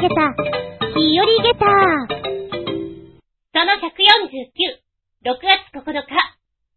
[0.00, 0.14] げた、
[0.94, 1.66] 日和ゲタ。
[3.50, 4.78] その149、
[5.26, 6.06] 6月9日、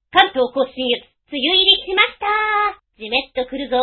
[0.09, 2.81] 関東甲信越、梅雨入りしました。
[2.97, 3.77] じめっと来るぞ。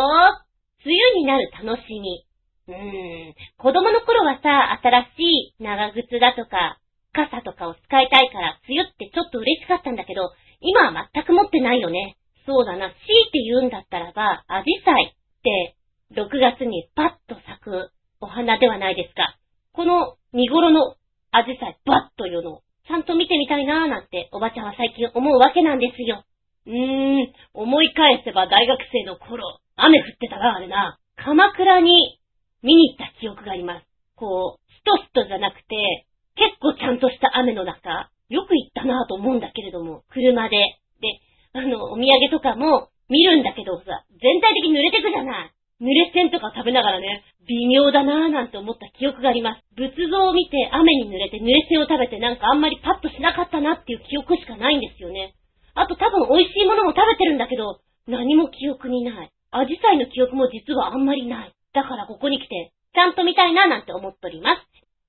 [0.84, 2.26] 梅雨になる楽しみ。
[2.66, 6.78] うーん、子供の頃はさ、新しい長靴だとか、
[7.12, 12.16] 傘とかを使いたいから、梅雨ってちょっと嬉しかったんだけど、今は全く持ってないよね。
[12.44, 15.76] そうだな、強いて言うんだったらば、アジサイって、
[16.14, 17.92] 6月にパッと咲く。
[18.20, 19.38] お花ではないですか。
[19.72, 20.96] この見頃の
[21.30, 26.24] アジサイバッというのを、ちゃんと見てみたいなーなんて、おばちゃんは最近思うわけなんですよ。
[26.66, 30.98] うーん、思い返せば大学生の頃、雨降ってたな、あれな。
[31.16, 32.18] 鎌倉に
[32.62, 33.86] 見に行った記憶があります。
[34.16, 40.56] こう、ストストじゃなくて、結構ちゃんとした雨の中、よく行ったなぁと思うんだけれども、車で。
[41.00, 41.20] で、
[41.52, 45.50] あの、お土産とかも見るんだけどさ、全体的に濡れてくじゃない。
[45.80, 49.62] 濡れ線とか食べながらね、微妙だなぁなんて思った記憶があります。
[49.76, 55.34] 仏像を見て雨に濡れて濡れ線を食べてなんかあんまりパッとしなかったなっていう記憶しかないんですよね。
[55.74, 59.30] あと多分美味しいものも食べてるんだけど、何も記憶にない。
[59.50, 61.52] アジサイの記憶も実はあんまりない。
[61.72, 64.66] だからここに来て、ちゃんと見たいななんて思っております。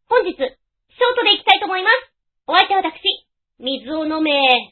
[0.08, 0.46] 本日、ショー
[1.16, 2.14] トで行きたいと思います。
[2.46, 3.02] お相手は私、
[3.60, 4.32] 水を飲め、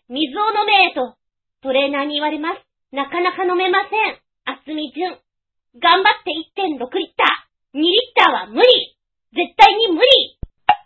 [0.10, 1.16] 水を飲めと、
[1.64, 2.62] トレーナーに言われます。
[2.92, 4.20] なかなか飲めません。
[4.46, 5.18] あつみじゅん。
[5.78, 7.78] 頑張って1.6リッター。
[7.78, 8.98] 2リッターは無理。
[9.38, 10.10] 絶対に無理。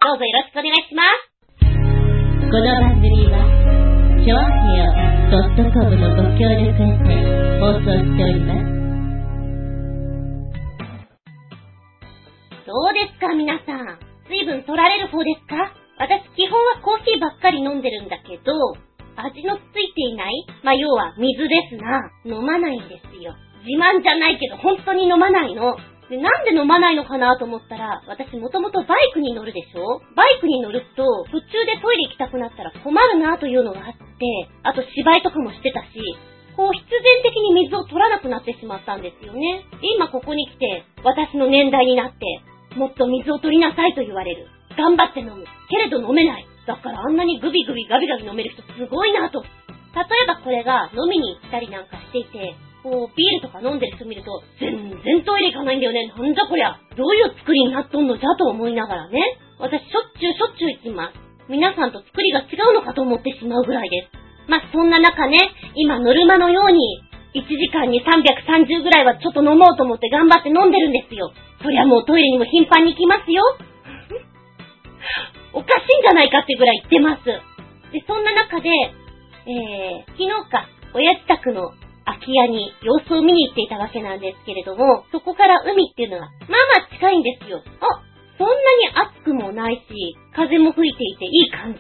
[0.04, 1.32] どうぞよろしくお願いします。
[2.52, 3.40] この番組は、
[4.20, 5.40] ショアヘオ
[5.72, 7.08] .com のご協力へて
[7.64, 8.68] 放送しております。
[12.68, 13.96] どうですか皆さん。
[14.28, 15.72] 水分取られる方ですか？
[16.04, 18.52] 私基本はコーヒーばっかり飲んでるんだけど、
[19.16, 22.12] 味のついていないまあ、要は水ですな。
[22.26, 23.36] 飲まないんですよ。
[23.66, 25.78] 自慢じゃないけど本当に飲まないの。
[26.10, 30.02] で、なんで飲まないのかなと思ったら、私もともとバイクに乗るでしょ？
[30.16, 34.04] バイクに乗ると、途中でトイレ行きたくなったら困るなというのがあって、
[34.64, 35.88] あと芝居とかもしてたし、
[36.58, 39.64] こう必然的に水を取らなくなってしまったんですよね。
[39.80, 42.26] で今ここに来て、私の年代になって、
[42.76, 44.48] もっと水を取りなさいと言われる。
[44.76, 45.46] 頑張って飲む。
[45.70, 46.46] けれど飲めない。
[46.68, 49.42] だからあんなにグビグビガビガビ飲める人すごいなと。
[49.42, 56.12] 例えばこれが飲みに行ったりなんかしていて、こう、ビールとか飲んでる人見ると、全然トイレ行かないんだよね。
[56.18, 56.80] なんじゃこりゃ。
[56.98, 59.22] どういう作りになっとんのじゃと思いながらね。
[59.60, 61.20] 私しょっちゅうしょっちゅう行きます。
[61.48, 64.50] 皆さんと作りが違うのかと思ってしまうぐらいです。
[64.50, 65.38] まあ、そんな中ね、
[65.76, 67.04] 今ノルマのように、
[67.34, 71.32] 1時間に330ぐらいはちょっと飲もうと思って頑張って飲んでるんですよ。
[71.64, 73.44] そりゃもうトイレにも頻繁に行きますよ。
[75.54, 77.24] おかしいんじゃないかってぐらい行ってます。
[77.94, 78.70] で、そんな中で、
[79.48, 81.72] えー、昨日か、親自宅の
[82.12, 87.60] 空き家に様子を見に行っていたわけなんですけれども、そこから海っていうのは、まあまあ近いんですよ。
[87.60, 88.90] あ、そんなに
[89.22, 91.80] 暑くもないし、風も吹いていていい感じ。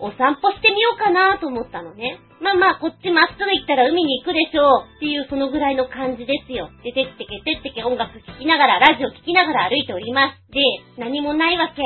[0.00, 2.20] お散歩してみようかなと思ったのね。
[2.40, 6.70] まあまあ、こっちまっすぐ行ったら海に行くでしょうっていうそのぐらいの感じですよ。
[6.84, 10.52] で、てってけてってけ音楽聴きながら、ラジオ聴きながら歩いております。
[10.54, 10.62] で、
[11.02, 11.82] 何もないわけ。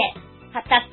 [0.53, 0.93] 畑、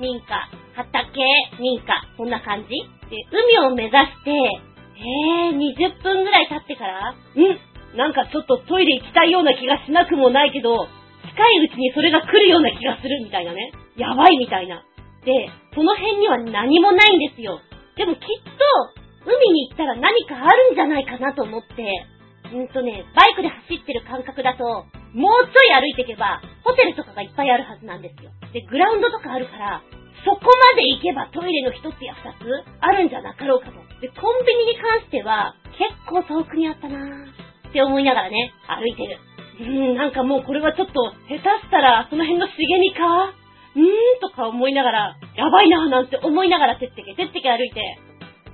[0.00, 0.26] 民家、
[0.74, 1.22] 畑、
[1.60, 1.86] 民家、
[2.18, 2.68] こんな感じ
[3.10, 4.69] で、海を目指して、
[5.00, 7.14] えー、20分ぐらい経ってから？
[7.36, 10.86] うんなんかちょっとトイレ行きたいような気がしなくもないけど、
[11.26, 13.72] 近いうちにそれが来るような気がするみたいなね。
[13.96, 14.84] やばいみたいな。
[15.24, 17.58] で、その辺には何もないんですよ。
[17.96, 22.06] でもきっと、海に行ったら何かあるんじゃないかなと思って、
[22.54, 24.64] うんとね、バイクで走ってる感覚だと、
[25.12, 28.30] もうちょい歩いていけば、ホテルとかがいっぱいあるはずなんですよ。
[28.52, 29.82] で、グラウンドとかあるから、
[30.24, 32.44] そこまで行けばトイレの一つや二つ
[32.80, 33.80] あるんじゃなかろうかと。
[34.00, 39.18] で、コンビニに関しては、結構遠くにあったなーって思いながらね、歩いてる。
[39.60, 43.32] うーん、なんかもうこれはちょっと、下手したらその辺の茂みか？
[43.76, 47.80] うーんとか思いながら、やばいなぁなんて思いながらてってけ、てってけ歩いて、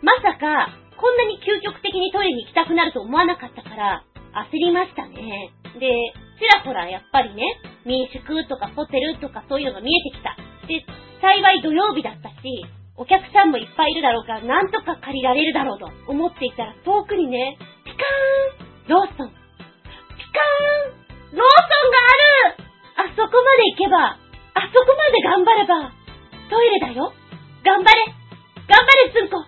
[0.03, 4.05] まさか、こんなに究極的にトイレに行きたくなると思わなかったから、
[4.53, 5.51] 焦りましたね。
[5.81, 5.89] で、
[6.39, 7.43] ちらほらやっぱりね、
[7.85, 10.37] 民宿とかホテルとかそういうのが見えてきた。
[10.69, 10.85] で、
[11.21, 12.67] 幸い土曜日だったし、
[12.97, 18.03] お客さんもいっぱいいるだろうから、なんとか借りられるだろうと思っていたら、遠くにね、ピカー
[18.57, 19.15] ンローソン。
[19.15, 23.13] ピカーンローソンがある。
[23.13, 24.17] あそこまで行けば、
[24.55, 25.93] あそこまで頑張れば、
[26.49, 27.13] トイレだよ。
[27.65, 28.05] 頑張れ。
[28.69, 29.45] 頑張れ、つんこ。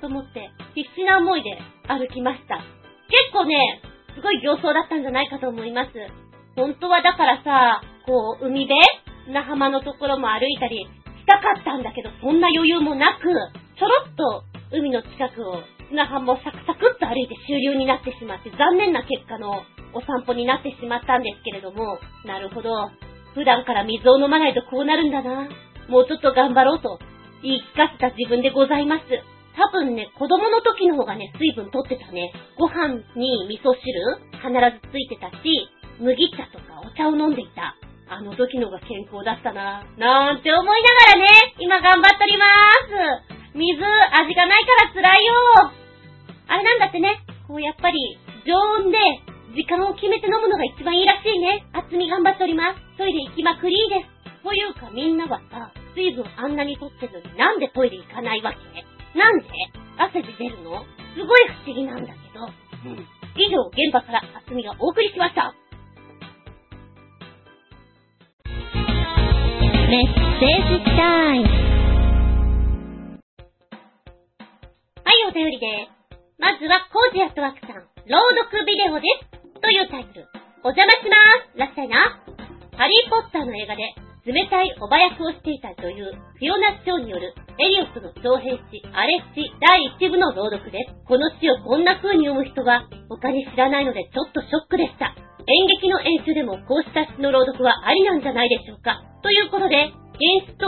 [0.00, 1.58] と思って、必死な思いで
[1.88, 2.56] 歩きました。
[2.56, 3.80] 結構ね、
[4.14, 5.90] すごい形相だったんじゃないかと思います。
[6.56, 8.80] 本当はだからさ、こう、海辺？
[9.26, 10.88] 砂浜のところも歩いたり
[11.30, 13.30] たかったんだけど、そんな余裕もなく、
[13.78, 14.42] ちょろっと
[14.74, 19.62] 海の近くを砂浜をサクサクっと歩いて終了になってしまって、残念な結果の
[19.94, 22.90] お散歩になってしまったんですけれども、なるほど。
[23.34, 25.48] 普段から水を飲まないとこうなるんだな。
[25.88, 26.98] もうちょっと頑張ろうと
[27.42, 29.04] 言い聞かせた自分でございます。
[29.56, 32.32] 多分ね、子供の時の方がね、水分取ってたね。
[32.58, 33.82] ご飯に味噌汁
[34.38, 35.68] 必ずついてたし、
[35.98, 37.74] 麦茶とかお茶を飲んでいた。
[38.10, 39.86] あの時の方が健康だったな。
[39.96, 42.50] なんて思いながらね、今頑張っておりまー
[43.22, 43.54] す。
[43.54, 45.34] 水、味がないから辛いよ。
[46.48, 48.98] あれなんだってね、こうやっぱり常温で
[49.54, 51.64] 時間を決めて飲むのが一番いいらしいね。
[51.72, 52.98] 厚み頑張っております。
[52.98, 54.42] トイレ行きまくりです。
[54.42, 58.58] というかみんなはさ、水分あんなに取ってるのになんでトイレ行かないわけ？
[59.18, 59.46] なんで？
[59.98, 60.82] 汗で出るの？
[61.14, 62.46] すごい不思議なんだけど。
[62.90, 63.06] うん。
[63.36, 65.54] 以上、現場から厚みがお送りしました。
[69.90, 71.50] メッセージタイム。
[75.02, 76.14] はい、お便りです。
[76.38, 79.58] まずは、コージアットワークさん、朗読ビデオです。
[79.58, 80.30] というタイトル。
[80.62, 81.58] お邪魔します。
[81.58, 82.22] らっしゃいな。
[82.78, 83.82] ハリーポッターの映画で
[84.30, 90.94] 冷たいおば役をしていた女優、フィオナ・ショーによるエリオットの長編詩、アレッチ第1部の朗読です。
[91.02, 95.18] この詩をこんな風に読む人は他に知らないのでちょっとショックでした。
[95.50, 99.02] 演劇の演習でもこうした詩の朗読はありなんじゃないでしょうか。
[99.22, 100.66] ということで、原詩と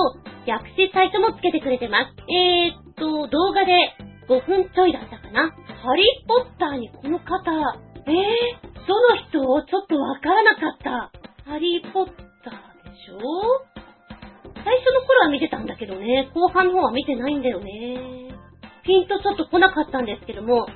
[0.51, 2.11] 訳詩サイトもつけてくれてます。
[2.27, 3.95] えーっと、動画で
[4.29, 5.51] 5分ちょいだったかな。
[5.51, 7.53] ハリーポッターにこの方、
[8.07, 11.13] えー、どの人ちょっとわからなかった。
[11.51, 13.19] ハリーポッターでしょ？
[14.65, 18.31] 最初の頃は見てたんだけどね、後半の方は見てないんだよね。
[18.85, 20.67] ピンとちょっと来なかったんですけども、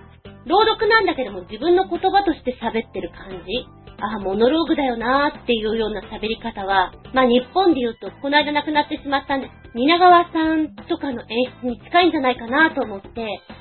[0.47, 3.67] 朗読なんだけども自分の言葉として喋ってる感じ
[3.99, 9.53] ああ、モノローグだよなーっていうような喋り方は、まあ日本で言うと、この間亡くなってしまったんです。
[9.73, 13.09] 蜷川さんとかの演出に近いんじゃないかなと思って、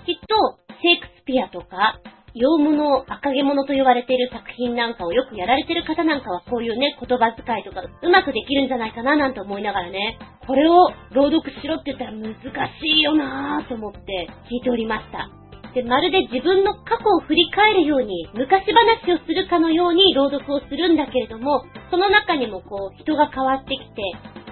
[0.05, 2.01] きっと、シェイクスピアとか、
[2.35, 15.44] 洋物、赤毛物と言われている作品なんかをよくやられてる方なんかはこういうね、言葉遣いとかうまくできるんじゃないかななんて思いながらね、これを朗読しろって言ったら難しいよなぁと思って聞いておりました。
[15.75, 24.01] で、まるで自分の過去を振り返るように、昔話をするかのように朗読をするんだけれども、その中にもこう、人が変わってきて、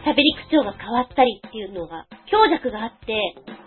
[0.04, 3.16] 喋り口調が変わったりっていうのが、強弱があって、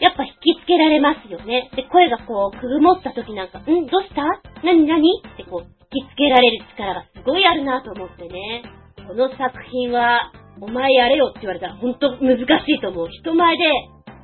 [0.00, 1.70] やっぱ引きつけられますよね。
[1.74, 4.22] で、声がこう、くぐもった時なんか、んどうした？
[4.62, 5.66] なになにってこう、
[5.96, 8.64] 引きつけられる力がすごいあるなと思ってね。
[9.08, 10.30] この作品は、
[10.60, 13.08] お前やれよって言われたらほんと難しいと思う。
[13.08, 13.64] 人前で、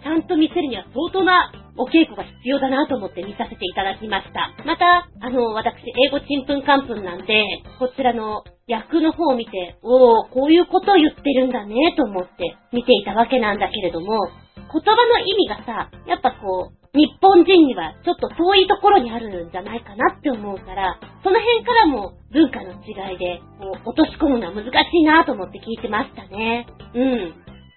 [0.03, 4.53] ちゃんと見せるには相当なお稽古が必要だなと思って見させていただきました。
[4.67, 7.45] また、あの、私、英語ちんぷんかんぷんなんで、
[7.79, 26.67] こちらの役の方を見て、おー、こういうことを言ってるんだね、と思って見ていたわけなんだけれども、言葉の意味がさ、やっぱこう、日本人にはちょっと遠いところにあるんじゃないかなって思うから、その辺からも文化の違いで、こう、落とし込むのは難しいなと思って聞いてましたね。
[26.95, 27.35] うん。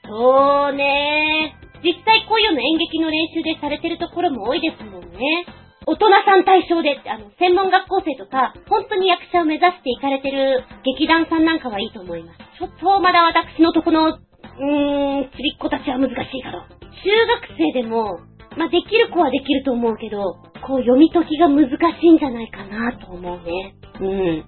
[0.07, 1.55] そうね
[1.85, 5.45] 実際こういうの演劇の練習でされてるところも多いですもんね。
[5.85, 12.39] 大人さん対象で、あの、専門学校生とか、本当に役者を目指していかれてる劇団さんなんかはいいと思います。
[12.57, 16.75] ちょっとまだ私のとこの、うーん、ちびっ子たちは難しいかと。
[17.05, 17.13] 中
[17.53, 18.17] 学生でも、
[18.57, 23.75] まあ、できる子はできると思うけど、こう読み解きが難しいんじゃないかなと思うね。
[24.01, 24.45] うん。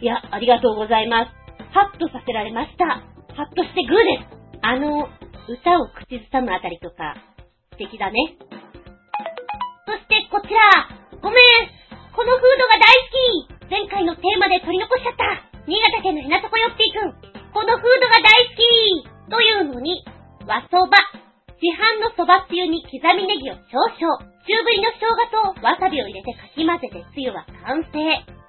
[0.00, 1.32] いや、ありがとうございます。
[1.74, 3.02] ハッとさせられました。
[3.34, 4.58] ハッとしてグーです。
[4.62, 5.08] あの、
[5.48, 7.16] 歌を口ずさむあたりとか、
[7.72, 8.36] 素敵だね。
[9.88, 10.60] そしてこちら、
[11.24, 11.42] ごめん
[12.12, 12.84] このフードが大
[13.48, 15.24] 好き前回のテーマで取り残しちゃった
[15.64, 17.12] 新潟県のひなとこよっていくん
[17.56, 20.04] このフードが大好きというのに、
[20.46, 20.96] 和そば。
[21.58, 24.20] 市販のそばつゆに刻みネギを少々。
[24.46, 27.98] 中ぶりの生姜とわさびを入れてかき混ぜてつゆは完成。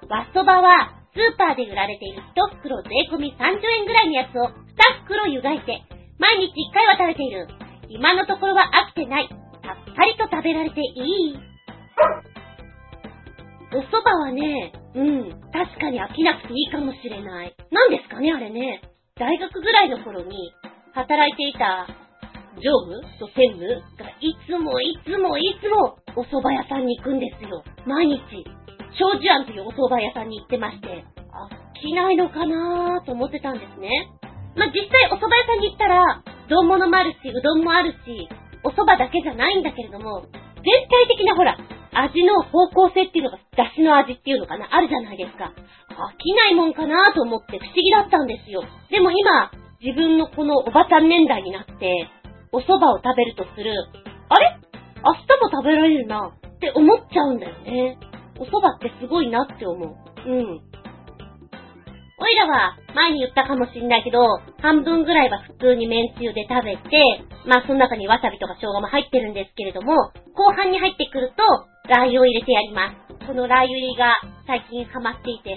[0.08, 4.52] 和そばは、スーパーで売られている1袋税込み30円ぐらいのやつを2
[5.04, 5.82] 袋湯がいて、
[6.20, 7.48] 毎日1回は食べている。
[7.88, 9.28] 今のところは飽きてない。
[9.64, 11.40] さっぱりと食べられていい。
[13.72, 17.56] お蕎麦はね、うん、確かに飽きなくていいかもしれない。
[17.70, 18.82] 何ですかね、あれね。
[19.16, 20.52] 大学ぐらいの頃に
[20.92, 21.86] 働いていた
[22.60, 27.64] 常務と専務がいつもいつもいつもお蕎麦屋さんに行くんですよ。
[27.86, 28.20] 毎日。
[28.98, 30.86] 長寿庵というお蕎麦屋さんに行ってまして、
[31.32, 33.88] 飽きないのかなーと思ってたんですね。
[34.56, 38.28] まあ、実際お蕎麦屋さんに行ったら、丼物もあるし、うどんもあるし、
[38.64, 40.26] お蕎麦だけじゃないんだけれども、
[40.60, 41.56] 全体的なほら、
[41.92, 45.52] 味の方向性っていうのが、出汁の味っていうのかな、あるじゃないですか。
[45.90, 48.62] 飽きないもんかなと思って不思議だったんですよ。
[48.90, 52.08] でも今、自分のこのおばちゃん年代になって、
[52.52, 53.72] お蕎麦を食べるとする、
[54.28, 54.56] あれ？
[55.02, 57.98] 明日も食べられるなって思っちゃうんだよね。
[58.38, 59.96] お蕎麦ってすごいなって思う。
[60.26, 60.60] うん。
[62.20, 64.20] おいらは前に言ったかもしんないけど、
[64.60, 67.00] 半分ぐらいは普通に麺つゆで食べて、
[67.48, 71.42] まあその中にわさびとか生姜も入ってるんですけれども、後半に入ってくると、
[71.88, 73.26] ラー油を入れてやります。
[73.26, 75.56] このラー油入りが最近ハマっていて、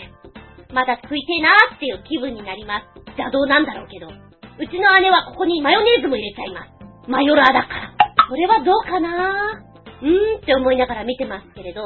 [0.72, 2.88] まだ食いてえなーっていう気分になります。
[3.20, 4.08] 邪道なんだろうけど。
[4.08, 6.72] うちの姉はここにマヨネーズも入れちゃいます。
[7.12, 7.91] マヨラーだから。
[8.29, 11.82] これはどうかなーうーんって思いながら見てますけれど、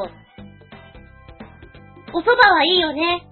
[2.14, 3.28] お蕎麦はいいよね。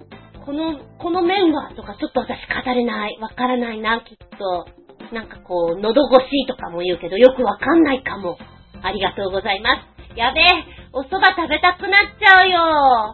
[0.45, 3.17] この、この麺はとかちょっと私語れない。
[3.19, 4.67] わからないな、きっと。
[5.11, 8.37] なんかこう、喉越しとかも言うけど、よくわかんないかも。
[8.81, 9.75] ありがとうございま
[10.13, 10.17] す。
[10.17, 10.45] やべえ、
[10.93, 13.13] お蕎麦食べたくなっちゃうよ。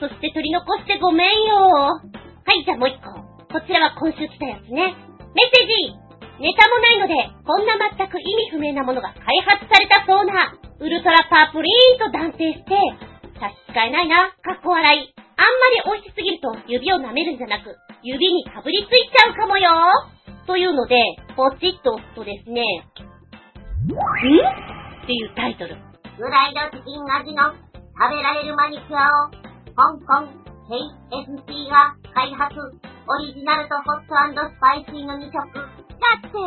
[0.00, 1.54] そして取り残してごめんよ。
[1.54, 2.00] は
[2.58, 3.12] い、じゃあもう一個。
[3.52, 4.96] こちらは今週来たやつね。
[5.34, 6.02] メッセージ
[6.40, 7.14] ネタもないので、
[7.46, 12.74] こんな全く意味不明なものが開発されたそうな、ウルトラパープリーンと断定して、
[13.38, 15.21] 差し支えないな、かっこ笑い。
[15.42, 19.70] あんまり美味しすぎると指を舐めるんじゃなく、指にかぶりついちゃうかもよ
[20.46, 20.94] というので、
[21.34, 23.98] ポチッと押すとですね、ん？
[25.02, 25.74] っていうタイトル。
[25.74, 29.34] フライドチキン味の食べられるマニキュアを、
[29.74, 30.30] 香港
[30.70, 34.14] KFC が開発、オリジナルとホット
[34.46, 36.38] スパイシーの2色、だって。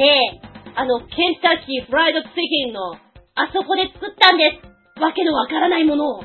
[0.00, 0.40] で、
[0.76, 2.94] あの、ケンタッキーフライドチキンの、
[3.34, 4.62] あそこで作ったんで
[4.96, 5.00] す。
[5.02, 6.22] わけのわからないものを。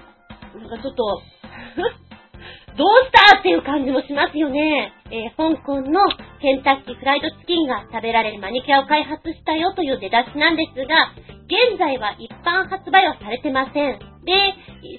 [0.56, 1.22] なんかちょっと、
[2.78, 4.94] どうしたっていう感じもしますよね。
[5.10, 6.00] えー、香港の
[6.42, 11.14] ケンタッキーフライドチキンが食べられるマニキュアを開発したよという出だしなんですが、
[11.48, 14.00] 現在は一般発売はされてません。
[14.28, 14.36] で、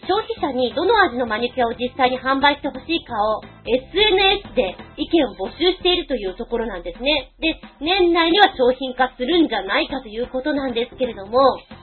[0.09, 7.31] 消費者にどの味のマニキュアを実際に販売してほしいかを SNS で意見を募集しているというところなんですね。
[7.39, 11.39] で、年内には商品化するんじゃないかということなんですけれども、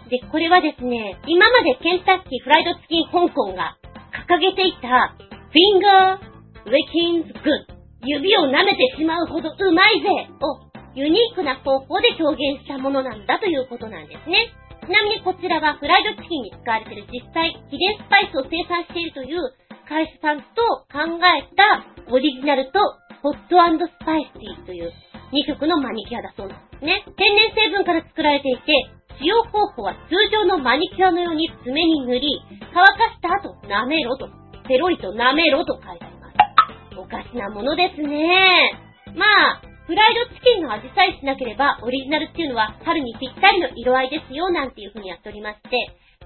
[0.10, 3.78] で、これはですね、今までケンタッキーフライドチキン香港が
[4.26, 10.10] 掲げていた、フィンガー、ウェキンズグッ指を舐めてしまうほどうまいぜ
[10.42, 14.50] をユニークな方法で表現したものなんだということなんですね。
[14.86, 19.42] ちなみにこちらはフライドチキンに使われている実際、秘伝スパイスを生産しているという
[19.90, 22.80] 会社さんと考えたオリジナルと
[23.22, 24.94] ホットスパイシーという
[25.34, 27.06] 2色のマニキュアだそうなんですね。
[27.18, 28.74] 天然成分から作られていて、
[29.20, 32.42] 使用方法は通常のマニキュアのように爪に塗り、
[32.74, 34.30] 乾かした後舐めろと、
[34.68, 37.00] ペロリと舐めろと書いてあります。
[37.00, 38.72] おかしなものですね。
[39.16, 45.70] まあ、フライドチキンの味さえしなければ、オリジナルっていうのは春にぴったりの色合いですよ、なんていう風にやっておりまして、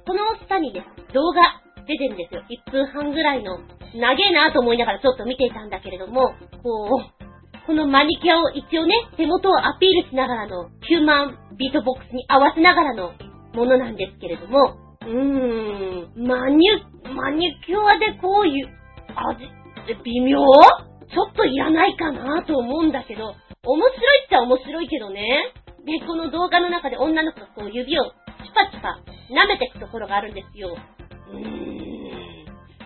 [0.08, 1.42] この下にね、動画
[1.86, 2.44] 出てるんですよ。
[2.50, 3.60] 1分半ぐらいの、
[3.94, 7.30] 長えなと思いながらちょっと見ていたんだけれども、こう、
[7.70, 13.14] このマニキュアを一応ね、手元をアピールしながらのヒューマンビートボックスに合わせながらの
[13.54, 18.66] ものなんですけれども、うーん、マニュ、マニキュアでこういう
[19.14, 20.42] 味って微妙？
[20.42, 25.54] ちょっといらないかなと思うんだけど、面白いっちゃ面白いけどね。
[25.86, 28.10] で、この動画の中で女の子がこう指をチ
[28.50, 28.98] パチパ
[29.30, 30.76] 舐めていくところがあるんですよ。
[30.76, 31.46] うーん。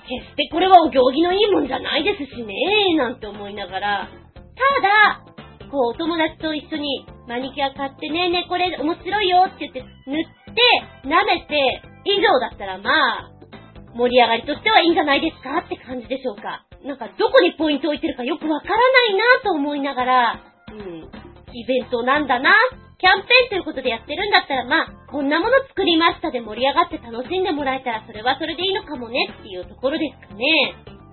[0.03, 2.53] 決してこれはお行儀のいいもんじゃないですしね、
[2.97, 4.09] なんて思いながら、
[4.55, 13.31] ただ、こう、お友達と一緒にマニキュア買ってねえ、ねえ、これ面白いよって言って塗って、舐めて、以上だったらまあ、
[13.95, 16.65] 盛り上がりとしてはいいんじゃないですかって感じでしょうか。
[16.83, 20.41] なんか、どこにポイント置いてるかよくわからないなと思いながら、
[20.71, 21.09] うん、
[21.53, 22.51] イベントなんだな、
[22.99, 30.43] キャンペーンということでやってるんだったら、まあ、こんなもの作りましたで盛り上がって楽しんでもらえたら、それはそれでいいのかもねっていうところですかね。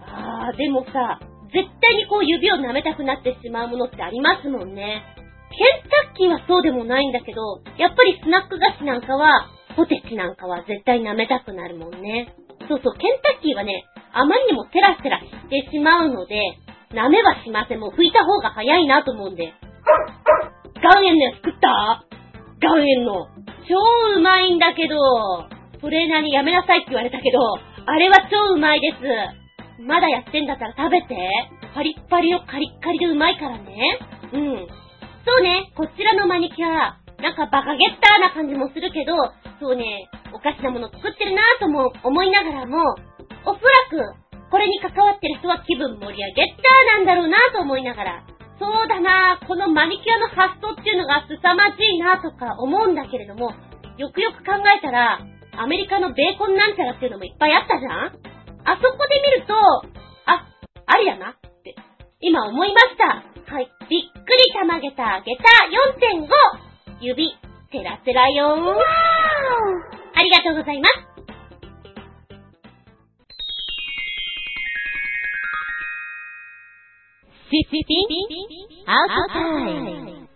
[0.06, 1.20] あー、でもさ、
[1.52, 5.02] 絶対にこう指を舐めたくなってしまうものってありますもんね。
[5.50, 12.35] ケンタッキーはそうでもないんだけど、やっぱりスナック菓子なんかは、ポテチなんかは絶対舐めたくなるもんね。
[12.69, 16.38] そうそう、ケンタッキーはね、あまりにもテラテラしてしまうので、
[16.92, 17.80] 舐めはしません。
[17.80, 19.52] もう拭いた方が早いなと思うんで。
[20.83, 22.04] 岩塩のやつ食った？
[22.62, 23.26] 岩塩の。
[23.69, 23.76] 超
[24.16, 24.97] うまいんだけど、
[25.80, 27.38] トレーナーにやめなさいって言われたけど、
[27.87, 28.97] あれは超うまいです。
[29.80, 31.16] まだやってんだったら食べて。
[31.75, 33.99] パリッパリのカリッカリでうまいからね。
[34.32, 34.66] うん。
[35.25, 39.14] そうね、こちらのマニキュア、なんかバカゲッターな感じもするけど、
[39.60, 42.96] そうね、おかしなもの作ってるなぁとも思いながらも、
[43.44, 48.25] おそらく、これに関わってる人は気分盛り上げったなんだろうなぁと思いながら、
[48.58, 53.52] そうだなぁ、このマニキュアの発想っていうのが凄まじいなぁとか思うんだけれども、
[53.96, 55.20] よくよく考えたら、
[55.56, 58.29] アメリカのベーコンなんちゃらっていうのもいっぱいあったじゃん？
[58.64, 59.55] あそこで見ると、
[60.26, 60.47] あ、
[60.87, 61.75] ありだなって、
[62.21, 63.25] 今思いました。
[63.52, 63.71] はい。
[63.88, 65.43] びっくりたまげた、げた
[65.99, 66.29] 4.5!
[67.00, 67.33] 指、
[67.73, 68.75] テラテラよー。
[70.14, 71.11] ありがとうございます。
[78.87, 80.31] アウトタイム。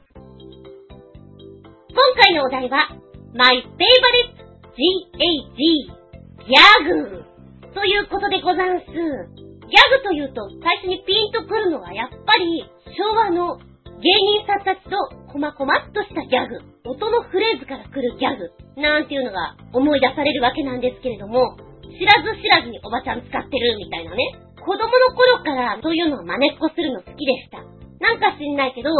[1.90, 2.88] 今回のお題は、
[3.35, 4.35] My Favorite
[4.75, 7.33] GAG ギャグ
[7.75, 8.87] ということでござんす。
[8.87, 12.62] ギャグというと最初にピンとくるのはやっぱり
[12.95, 13.59] 昭和の
[13.99, 14.95] 芸人さんたちと
[15.33, 21.59] こまこまっとしたギャグ、音のフレーズから来るギャグなんていうのが思い出されるわけなんですけれども、
[21.99, 24.23] 知らず知らずにおばちゃん使ってるみたいなね。
[24.62, 27.59] 子供の頃からそういうのを真似っこするの好きでした。
[27.99, 28.90] なんか知んないけど、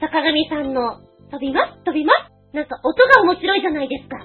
[0.00, 4.16] 坂上さんの飛びます飛びますなんか音が面白いじゃないですか。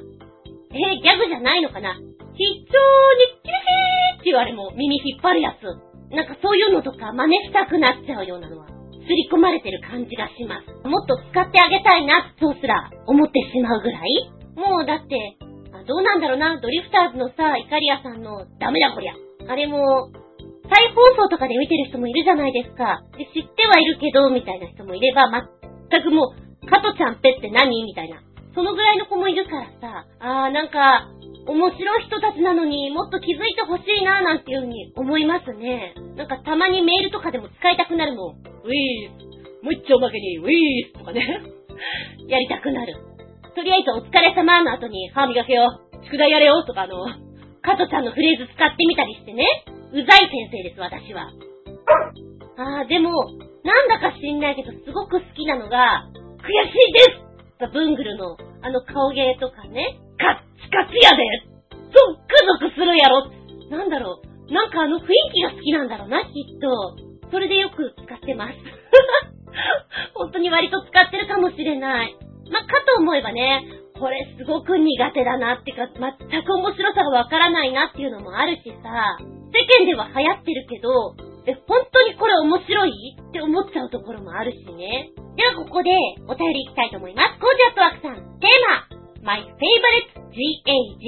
[0.71, 1.95] えー、ギャグじゃないのかな
[2.37, 2.77] 非常
[3.17, 5.65] にキリヒーって言われも耳引っ張るやつ。
[6.13, 8.71] なんかそういうのとか真似したくなっちゃうようなのは、す
[9.09, 10.69] り込まれてる感じがします。
[10.87, 15.17] もっと使ってあげたいな、そうすら思ってしまうぐらいもうだって、
[15.87, 19.13] どうなんだろうな、ドリフターズのさ、イカリアさんのダメだこりゃ。
[19.47, 20.11] あれも、
[20.67, 23.01] 再放送とかで見てる人もいるじゃないですか。
[23.17, 25.31] で、知ってはいるけど、みたいな人もいれば、
[25.89, 27.83] 全くもう、加トちゃんぺって何？
[27.85, 28.19] みたいな。
[28.53, 31.07] そのぐらいの子もいるからさ、あーなんか、
[31.47, 35.95] 面白い人たちなのにもっと気づいてほしいなーなんていうふうに思いますね。
[36.15, 38.35] なんかたまにメールとかでも使いたくなるもん。
[38.35, 41.23] ウィーもう一丁負けに、ウィーとかね。
[42.27, 42.95] やりたくなる。
[43.55, 45.81] とりあえずお疲れ様の後に歯磨けよ。
[46.03, 47.05] 宿題やれよとかあの、
[47.61, 49.43] 加トちゃんのフレーズ使ってみたりしてね。
[49.93, 51.31] うざい先生です、私は。
[52.57, 53.11] あー、でも、
[53.63, 56.05] なんだか知んないけど、すごく好きなのが、
[56.39, 56.99] 悔しいで
[57.65, 63.31] すブングルの、あの顔芸とかね、カッチカチやでゾックゾクするやろ
[63.69, 67.07] なんだろう、なんかあの雰囲気が好きなんだろうな、きっと。
[67.31, 68.55] それでよく使ってます。
[70.15, 72.15] 本当に割と使ってるかもしれない。
[72.51, 73.65] ま、かと思えばね、
[73.99, 79.17] これすごく苦手だなってか、全く面白さがわからないなっていうのもあるしさ、
[79.51, 81.15] 世間では流行ってるけど、
[81.47, 82.91] え、本当にこれ面白い
[83.29, 85.11] って思っちゃうところもあるしね。
[85.35, 85.91] ではここで
[86.27, 87.39] お便りいきたいと思います。
[87.39, 88.96] コージアットワークさん、テーマ、
[89.27, 91.03] My Favorite GAG。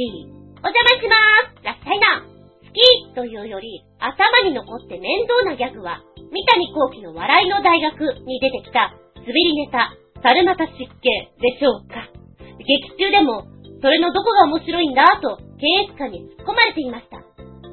[0.60, 1.64] お邪魔しまーす。
[1.64, 2.28] ラッサイナー。
[2.28, 7.96] 好きというより、頭に残って面倒なギャグは、三谷幸喜の笑いの大学
[8.28, 11.08] に出てきた、滑りネタ、猿股湿気
[11.40, 12.12] でしょうか。
[12.60, 13.48] 劇中でも、
[13.80, 17.24] それのどこが面白いんだと、検閲官に突っ込まれていました。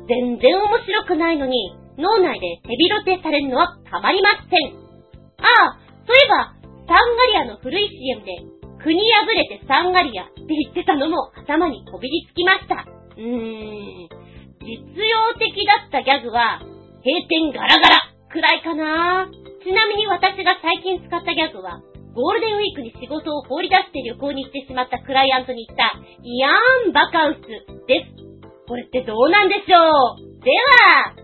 [0.07, 4.79] 全然面白くないのに、脳内でヘビロテされるのはたまりません。
[5.43, 6.55] ああ、そういえば、
[6.87, 12.87] サンガリアの古い CM で、国破れてサンガリアって言ってたのも頭にこびりつきました。
[13.17, 14.09] うーん、
[14.61, 16.61] 実用的だったギャグは、
[17.05, 19.29] 閉店ガラガラくらいかな
[19.65, 21.81] ちなみに私が最近使ったギャグは、
[22.15, 27.41] ゴールデンウィークに仕事を放り出して旅行に行ってしまったクライアントに言った、イヤーンバカウス
[27.87, 28.17] です。
[28.69, 29.79] これってどうなんでしょ
[30.19, 30.41] う？
[30.43, 31.15] では、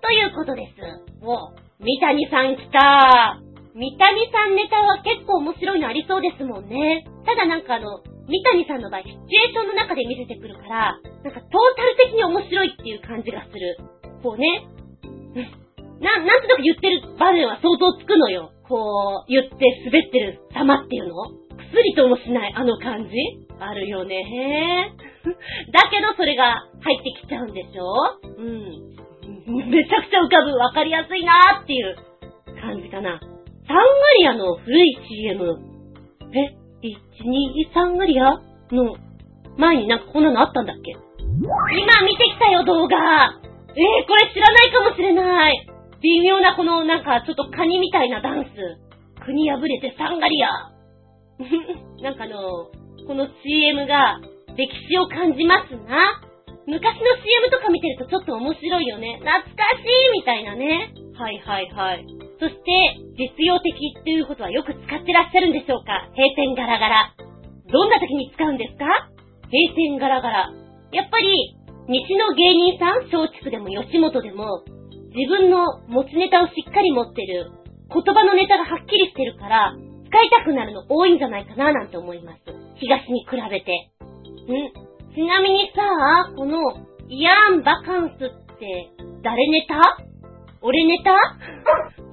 [0.00, 1.24] ということです。
[1.24, 3.40] もう、三谷さん来た
[3.74, 7.08] 三谷さんネタは結構面白いのありそうですもんね。
[7.24, 13.78] ただなんかあの、三谷さんの場合、シチュエーションの中で見せてくるから、なんかトータル的に面白いっていう感じがする。
[14.22, 14.68] こうね。
[16.04, 18.52] な、なんとなく言ってる場面は相当つくのよ。
[18.68, 19.56] こう、言って
[19.86, 23.16] 滑ってる様っていうのくすりともしないあの感じ
[23.58, 24.92] あるよね。
[25.72, 29.70] だけどそれが入ってきちゃうんでしょうん。
[29.70, 31.96] めちゃくちゃ浮かぶ、わかりやすいなーっていう
[32.60, 33.20] 感じかな。
[33.66, 33.82] サンガ
[34.18, 35.58] リアの古い CM。
[36.34, 38.40] え ?1、2、サンガリア？
[38.72, 38.96] の
[39.58, 40.92] 前になんかこんなのあったんだっけ？
[40.92, 42.96] 今見てきたよ、動画。
[42.96, 45.66] えー、これ知らないかもしれない。
[46.02, 48.50] 微妙なこのなんかちょっとカニみたいなダンス。
[49.24, 50.48] 国破れてサンガリア。
[52.02, 52.66] なんかあの、
[53.06, 54.20] この CM が
[54.56, 56.20] 歴史を感じますな。
[56.66, 59.18] 昔の CM とか見てるとちょっと面白いよね。
[59.20, 60.90] 懐かしいみたいなね。
[61.18, 62.04] はいはいはい。
[62.42, 66.10] そして、実用的っていうことはよく使ってらっしゃるんでしょうか？
[66.18, 67.14] 閉店ガラガラ。
[67.70, 68.82] どんな時に使うんですか？
[69.46, 70.50] 閉店ガラガラ。
[70.90, 71.54] やっぱり、
[71.86, 74.66] 西の芸人さん、松竹でも吉本でも、
[75.14, 77.52] 自分の持ちネタをしっかり持ってる、
[77.94, 79.78] 言葉のネタがはっきりしてるから、
[80.10, 82.42] 使いたくなるの多いんじゃないかななんて思います。
[82.82, 83.70] 東に比べて。
[84.50, 85.14] ん？
[85.14, 85.86] ちなみにさ
[86.26, 86.58] あ、この、
[87.06, 88.90] イヤーンバカンスって、
[89.22, 89.78] 誰ネタ？
[90.60, 91.14] 俺ネタ？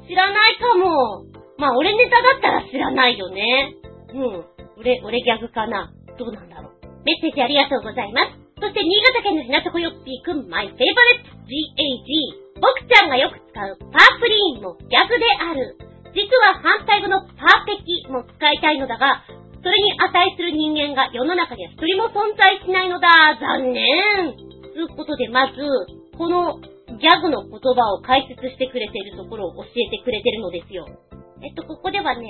[0.09, 1.29] 知らないかも。
[1.61, 3.77] まあ、俺ネタだったら知らないよね。
[4.09, 4.45] うん。
[4.81, 5.93] 俺、俺ギャグかな。
[6.17, 7.05] どうなんだろう。
[7.05, 8.33] メッセージありがとうございます。
[8.57, 12.57] そして、新潟県のひなたこよっぴーくん、マイフェイバレット GAG。
[12.57, 15.77] 僕ちゃんがよく使うパープリーンもギャグである。
[16.11, 19.23] 実は反対語のパーペキも使いたいのだが、
[19.61, 23.07] それに値する人間が世の中には一人も存在しないのだ。
[23.39, 24.33] 残念。
[24.73, 25.61] ということで、まず、
[26.17, 26.57] この、
[26.99, 30.85] ギャグの言葉を解説してくれているところを教えてくれてるのですよ。
[31.41, 32.27] えっと、ここではね、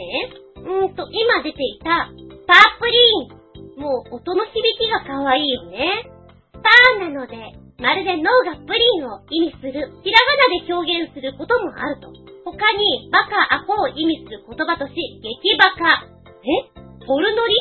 [0.58, 2.14] うーんと、今出ていた、
[2.46, 3.40] パープリン
[3.82, 6.12] もう音の響きが可愛いよね。
[6.54, 7.36] パーなので、
[7.80, 12.12] まるで脳がプリンを意味する、ひらがなで表現することもあると。
[12.46, 16.06] 他に、バカ、アホを意味する言葉とし、激バカ、
[16.44, 17.08] え？
[17.08, 17.56] ポルノリ？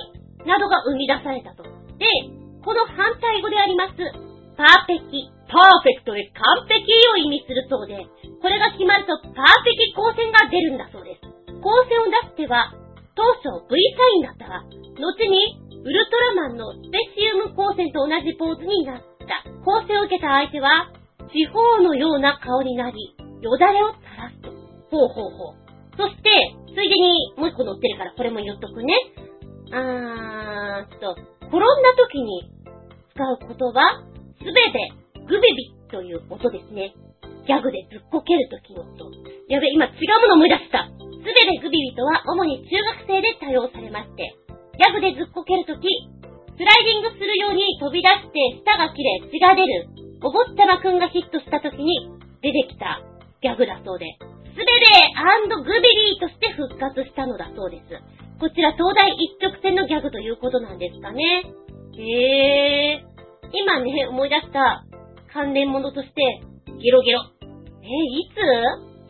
[0.45, 1.63] などが生み出されたと。
[1.63, 1.71] で、
[2.65, 3.95] この反対語であります、
[4.57, 7.97] パーペキ、パーフェクトで完璧を意味するそうで、
[8.41, 11.25] これが決まるとパーフェキ光線が出るんだそうです。
[11.65, 12.73] 光線を出しては、
[13.17, 19.43] 当初 V サインだったが、後にウルトラマンのスペシウム光線と同じポーズになった。
[19.65, 20.93] 光線を受けた相手は、
[21.33, 24.51] 地方のような顔になり、よだれを垂らすと。
[24.91, 25.69] ほうほうほう。
[25.97, 26.31] そして、
[26.75, 28.95] ついでにもう一個乗ってるからこれも言っとくね。
[29.73, 31.17] あーっと、
[31.49, 32.51] 転んだ時に
[33.15, 34.05] 使う言葉、
[34.39, 34.93] すべて
[35.29, 36.97] グビビという音ですね。
[37.45, 39.13] ギャグでずっこける時の音。
[39.49, 40.89] やべ、今違うもの思い出した。
[40.89, 45.85] すべてグビビとは主に中学生で多用されまして、ギャグでずっこけるとき、
[46.57, 49.89] スライディングするように飛び出して舌が切れ血が出る、
[50.25, 52.09] お坊ちゃまくんがヒットしたときに
[52.41, 53.05] 出てきた
[53.45, 54.07] ギャグだそうで、
[54.57, 54.99] スベベ
[55.63, 57.85] グビリーとして復活したのだそうです。
[58.41, 61.45] こちら東大一直線のギャグということなんですかね。
[61.99, 63.09] へー。
[63.53, 64.85] 今ね、思い出した
[65.33, 66.15] 関連物として、
[66.81, 67.23] ゲロゲロ。
[67.83, 68.37] えいつ？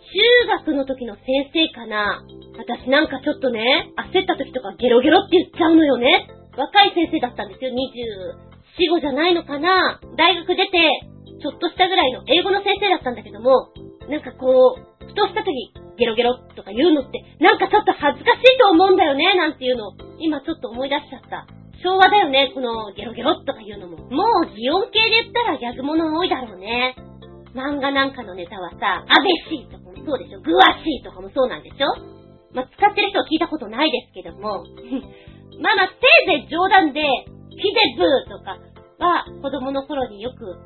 [0.08, 2.22] 中学の時の先生かな？
[2.56, 6.28] 私なんかちょっとね、焦った時とかゲロゲロって言っちゃうのよね。
[6.56, 7.70] 若い先生だったんですよ。
[7.70, 10.00] 24、5じゃないのかな？
[10.16, 10.78] 大学出て、
[11.40, 13.70] ちょっとしたぐらいの英語の先生だったんだけども、
[14.08, 15.52] なんかこう、ふとした時、
[15.98, 21.46] ゲロゲロとか言うのって、なんかちょっと恥ずかしいと思うんだよね、なんていうの、今ちょっと思い出しちゃった。
[21.82, 23.96] 昭和だよね、このゲロゲロとか言うのも。
[24.10, 26.96] もう、擬音系で言ったらギャグ物多いだろうね。
[27.54, 32.18] 漫画なんかのネタはさ、アベシーとかもそうでしょグワシーとかもそうなんでしょ
[32.52, 34.64] まあ、使ってる人は聞いたことないですけども、
[35.60, 35.90] まあまあ、
[36.26, 37.02] せいぜい冗談で、
[37.50, 38.58] ヒデブーとか
[38.98, 40.56] は子供の頃によく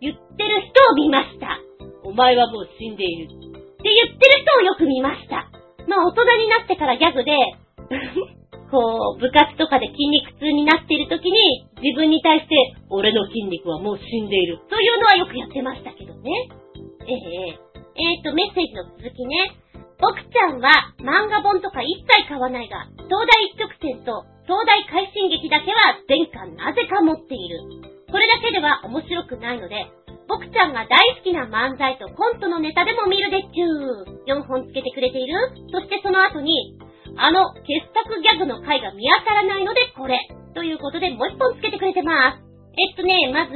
[0.00, 1.58] 言ってる人を見ました。
[2.04, 3.26] お前はもう死んでいる。
[3.26, 3.28] っ
[3.82, 5.48] て言ってる人をよく見ました。
[5.86, 7.32] まあ大人になってからギャグで
[8.70, 12.54] こう、部活とかで筋肉痛になっている時に、自分に対して、
[12.90, 14.58] 俺の筋肉はもう死んでいる。
[14.68, 16.30] というのはよくやってましたけどね。
[17.08, 19.56] えええー、と、メッセージの続きね。
[19.98, 27.58] 僕ちゃんは漫画本とか一切買わないが、東大一直線と東大快進撃だけは全巻なぜか持っている。
[28.06, 29.90] これだけでは面白くないので、
[30.28, 34.28] 僕ちゃんが大好きな漫才とコントのネタでも見るでっちゅー。
[34.28, 35.34] 4本つけてくれている
[35.72, 36.78] そしてその後に、
[37.18, 40.18] あの傑作ギャグの回が見当たらないのでこれ。
[40.54, 42.42] ということでもう一本つけてくれてます。
[42.78, 43.54] えっとね、まず、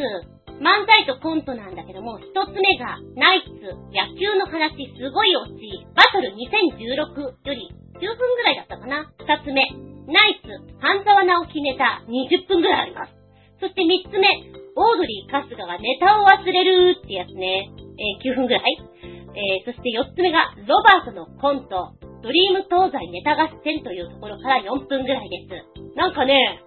[0.62, 9.10] 漫才とコントなんだけども、一つ目が、ナイツ、野球の話すごいオチ、バトル2016より9分ぐらいだったかな。
[9.18, 9.62] 二つ目、
[10.06, 13.14] ナイツ、半沢直樹ネタ20分ぐらいあります。
[13.60, 14.26] そして三つ目、
[14.74, 17.70] オードリー・春日がネタを忘れるってやつね。
[17.98, 18.62] えー、9分ぐらい。
[19.34, 25.96] えー、そして四つ目が、ロバートのコント、ドリーム東西ネタ合戦というところから4分ぐらいです。
[25.96, 26.62] なんかね、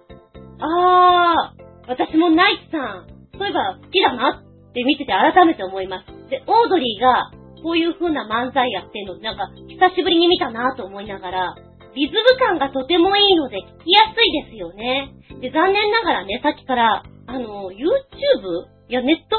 [0.60, 3.06] あー、私もナイツさん、
[3.38, 6.30] そういえば好きだなって見てて改めて思います。
[6.30, 7.30] で、オードリーが
[7.62, 11.54] こういう風な漫才やってんの、なんか久しぶりに見たなと思いながら、
[11.94, 15.14] リズム感がとてもいいので聞きやすいですよね。
[15.40, 17.78] で、残念ながらね、さっきから、あの、YouTube?
[18.88, 19.36] いや、ネット？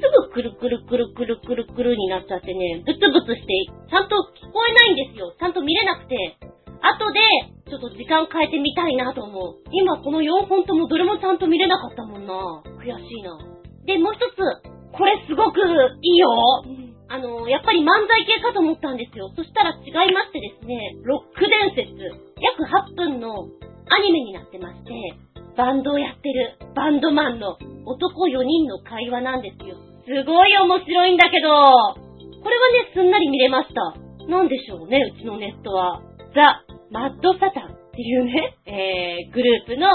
[0.00, 5.32] すぐくるくるくるくるくるくるになっちゃってね、ブツブツして、ちゃんと聞こえないんですよ。
[5.38, 6.16] ちゃんと見れなくて。
[6.80, 7.20] 後で、
[7.68, 9.60] ちょっと時間変えてみたいなと思う。
[9.70, 12.34] 今この4本ともどれもちゃんと見れなかったもんな。
[12.80, 13.36] 悔しいな。
[13.84, 14.40] で、もう一つ、
[14.96, 15.60] これすごく
[16.02, 16.28] いいよ。
[17.08, 19.30] あの、やっぱり漫才系かと思ったんですよ。
[19.36, 21.90] そしたら違いましてですね、ロック伝説、
[22.40, 23.34] 約8分の
[23.90, 24.92] アニメになってまして、
[25.56, 29.76] バンドをやってるバンドマンの男4人の会話なんですよ。
[30.10, 33.94] すごい面白いんだけど、これはね、すんなり見れました。
[34.26, 36.02] なんでしょうね、うちのネットは。
[36.34, 39.86] ザ・マッドサタンっていうね、えー、グループの、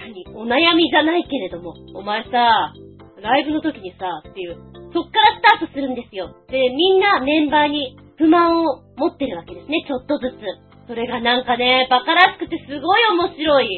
[0.00, 2.72] 何、お悩みじゃないけれども、お前さ、
[3.20, 4.56] ライブの時にさ、っていう、
[4.94, 6.32] そっからスタートするんですよ。
[6.48, 10.88] で、みんなメンバーに不満を持ってるわけですね、ちょっとずつ。
[10.88, 13.68] それがなんかね、バカらしくてすごい面白い。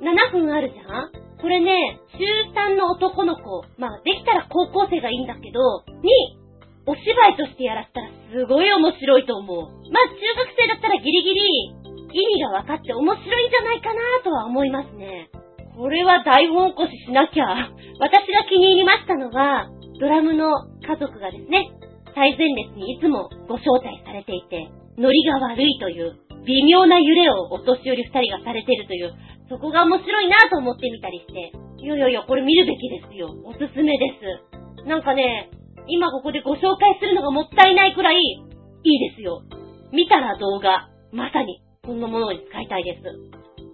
[0.00, 2.24] 7分あるじゃんこれね、中
[2.74, 6.38] 3の男の子、まあできたら高校生がいいんだけど、に、
[6.86, 9.58] お芝居としてやらせたらすごい面白いと思う。
[9.90, 15.28] まあ中学生だったらギリギリ意味が分かって面白いんじゃないかなとは思いますね。
[15.76, 17.44] これは台本起こししなきゃ。
[18.00, 19.68] 私が気に入りましたのは、
[20.00, 20.48] ドラムの
[20.80, 21.68] 家族がですね、
[22.14, 29.12] 最前列にいつもご招待されていて、ノリが悪いという、微妙な揺れをお年寄り二人がされてるという、
[29.48, 33.34] そこが面白いなと思ってみたりして、いやいやいや、これ見るべきですよ。
[33.44, 34.14] おすすめで
[34.78, 34.86] す。
[34.88, 35.50] なんかね、
[35.88, 38.20] 今ここでご紹介するのがもったいないくらい、い
[38.82, 39.42] いですよ。
[39.92, 43.02] 見たら動画、まさに、こんなものに使いたいです。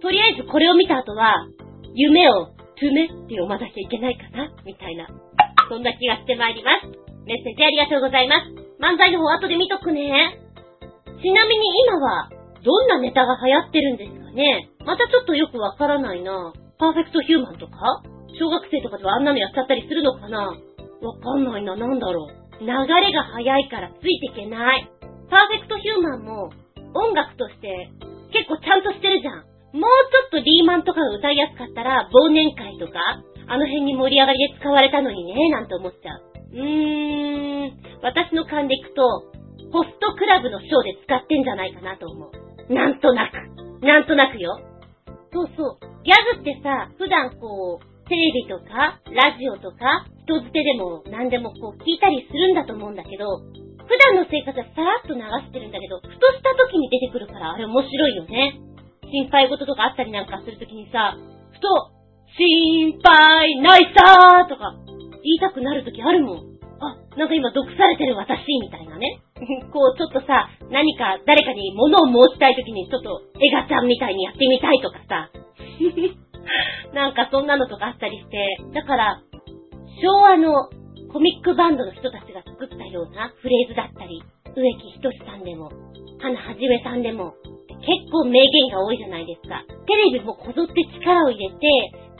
[0.01, 1.47] とりあえずこれを見た後は、
[1.93, 4.51] 夢を、トゥメって読まなきゃいけないかな？
[4.65, 5.07] みたいな。
[5.69, 6.87] そんな気がしてまいります。
[7.25, 8.49] メッセージありがとうございます。
[8.81, 10.39] 漫才の方後で見とくね。
[11.21, 12.29] ちなみに今は、
[12.63, 14.69] どんなネタが流行ってるんですかね？
[14.85, 16.53] またちょっとよくわからないな。
[16.79, 18.01] パーフェクトヒューマンとか？
[18.39, 20.55] 小学生とかではあんなのやっちゃったりするのかな？
[21.03, 22.63] わかんないな、なんだろう。
[22.63, 24.89] 流れが早いからついていけない。
[25.29, 26.49] パーフェクトヒューマンも
[26.95, 27.91] 音楽として
[28.31, 29.43] 結構ちゃんとしてるじゃん。
[29.75, 29.89] もう
[30.31, 32.99] ちょっとリーマンとかが歌いやすかったら忘年会とか
[33.47, 36.21] あの辺に盛り上がりで使われたのにね、なんて思っちゃう。
[36.53, 37.71] うーん、
[38.01, 39.03] 私の勘でいくと、
[39.73, 42.31] ホストクラブのショーで使ってんじゃないかなと思う。
[42.69, 43.85] なんとなく。
[43.85, 44.59] なんとなくよ。
[45.33, 46.03] そうそう。
[46.03, 53.39] ギャグってさ、普段こう、テレビとか、ラジオとか、人づてでも何でもこう聞いたりするんだと思うんだけど、
[53.83, 58.59] 普段の生活はさらっと流してるんだけど、ふとした時に出てくるからあれ面白いよね。
[59.11, 61.17] 心配事とかあったりなんかするときにさ、
[61.51, 61.67] ふと、
[62.35, 64.73] 心配ないさーとか
[65.21, 66.52] 言いたくなるときあるもん。
[66.85, 69.21] あ、なんか今毒されてる私みたいなね。
[69.71, 75.29] こうちょっとさ、何か誰かに物を申したいときにちょっとエガちゃんみたいにやってみたいとかさ。
[76.93, 79.21] なんかそんなのとかあったりして、だから、
[80.01, 80.69] 昭和の
[81.11, 84.21] コミックバンドの人たちが作ったようなフレーズだったり、
[84.55, 85.71] 植木仁さんでも、
[86.19, 87.33] 花はじめさんでも、
[87.81, 89.63] 結構名言が多いじゃないですか。
[89.85, 91.59] テレビもこぞって力を入れて、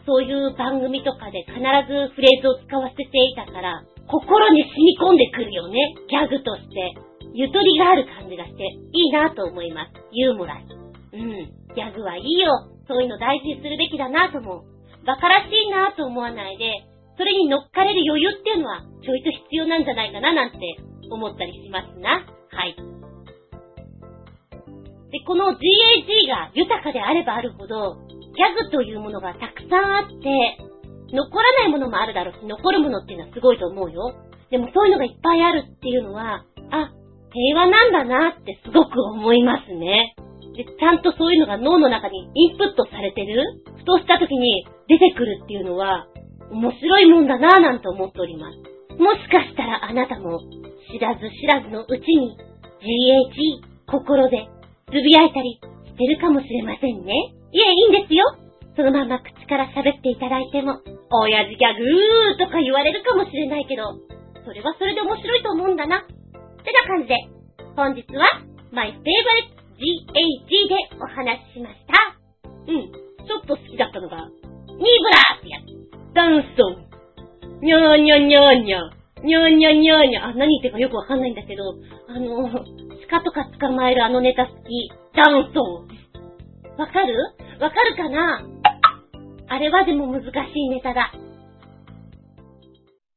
[0.05, 5.95] そういう番組とかで必ずフレーズを使わせていたから、心に染み込んでくるよね。
[6.09, 6.93] ギャグとして。
[7.33, 8.63] ゆとりがある感じがして、
[8.93, 9.91] いいなと思います。
[10.11, 10.73] ユーモラス。
[11.13, 11.29] うん。
[11.73, 12.69] ギャグはいいよ。
[12.87, 14.73] そういうの大事にするべきだなと思う。
[15.03, 16.71] 馬鹿らしいなと思わないで、
[17.17, 20.57] それに乗っかれる余裕っていうのは、ちょいと必要なんじゃないかななんて
[21.09, 22.25] 思ったりしますな。
[22.49, 22.75] はい。
[25.11, 25.57] で、この GAG
[26.27, 30.57] が豊かであればあるほど、ギャグというものがたくさんあって、
[31.13, 34.15] 残らないものもあるだろうし、残るものっていうのはすごいと思うよ。
[34.49, 36.91] でもそういうのがいっぱいあるっていうのは、あ、
[37.31, 40.15] 平和なんだなってすごく思いますね。
[40.57, 43.41] で、ちゃんとそういうのが脳の中にインプットされてる？
[43.77, 46.07] ふとした時に出てくるっていうのは、
[46.51, 48.57] 面白いもんだなぁなんて思っております。
[49.01, 50.39] もしかしたらあなたも、
[50.91, 52.37] 知らず知らずのうちに、
[52.81, 54.47] GAG、心で、
[54.87, 57.13] つぶやいたりしてるかもしれませんね。
[57.51, 58.25] いえ、いいんですよ。
[58.75, 60.81] そのまま口から喋っていただいても、
[61.11, 63.99] 親父ギャグーとか言われるかもしれないけど、
[64.45, 65.99] それはそれで面白いと思うんだな。
[65.99, 66.01] っ
[66.63, 67.15] てな感じで、
[67.75, 68.25] 本日は、
[68.71, 72.17] マイフェイバリット GAG でお話ししました。
[72.67, 72.91] うん。
[73.25, 76.13] ちょっと好きだったのが、ニーブラーってやつ。
[76.13, 77.61] ダンソン。
[77.61, 78.79] にゃーにゃにゃーにゃ。
[79.23, 80.25] にゃーにゃにゃーにゃ。
[80.25, 81.63] あ、何言ってるかよくわかんないんだけど、
[82.09, 82.49] あの、
[83.09, 84.91] 鹿とか捕まえるあのネタ好き。
[85.15, 86.77] ダンソン。
[86.77, 87.15] わかる？
[87.59, 88.43] わかるかな？
[89.47, 91.11] あれはでも難しいネタだ。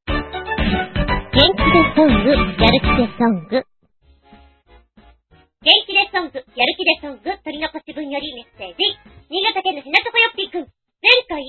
[0.06, 3.62] 元気でソング、やる気でソング。
[5.62, 8.76] 元気でソング、やる気でソング、取り残し分よりメッセージ。
[9.28, 10.66] 新潟県のひなとこよっぴーくん。
[11.02, 11.42] 前回、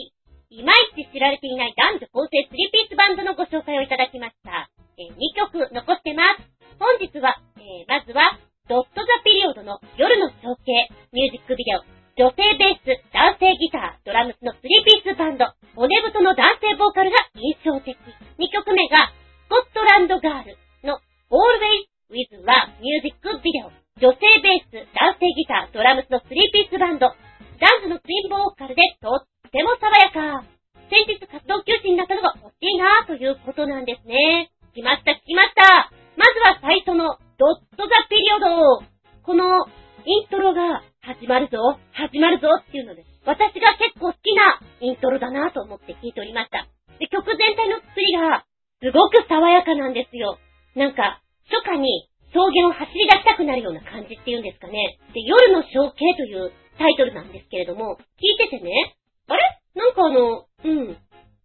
[0.49, 4.69] いまいち知られていない男女構成スリーピースバンドのご紹介をいただきました。
[4.97, 6.43] えー、2曲残してます。
[6.79, 17.93] 本日は、えー、まずは、ドットザピリオドの夜の情景、ミュージックビデオ、女性ベース、男性ギター、ドラムスのスリーピースバンド、骨太の男性ボーカルが印象的。
[17.93, 19.13] 2曲目が、
[19.45, 20.97] スコットランドガールの
[21.29, 23.69] Always with Love ミュージックビデオ。
[24.01, 27.13] 女性ベース、男性ギター、ドラムスのスリーピースバンド、
[27.61, 29.21] ダンスのツインボーカルでとっ
[29.53, 30.41] ても爽やか。
[30.89, 34.49] 先日活動休止になったのが欲しいなぁということなんですね。
[34.73, 35.93] 来ました、来ました。
[36.17, 38.81] まずは最初のドットザピリオド。
[39.21, 39.69] この
[40.01, 43.07] イントロが始まるぞ、始まるぞっていうので。
[43.23, 46.67] 私が結構好きなイントロだなと思って聞いておりました。
[46.99, 48.43] で、曲全体の作りが、
[48.83, 50.37] すごく爽やかなんですよ。
[50.75, 54.99] なんか、初夏に草原を走り出したくなるような感じっていうんですかね。
[55.15, 58.99] で、夜の象形というタイトルなんですけれども、聞いててね、
[59.31, 59.39] あれ？
[59.79, 60.97] なんかあの、うん、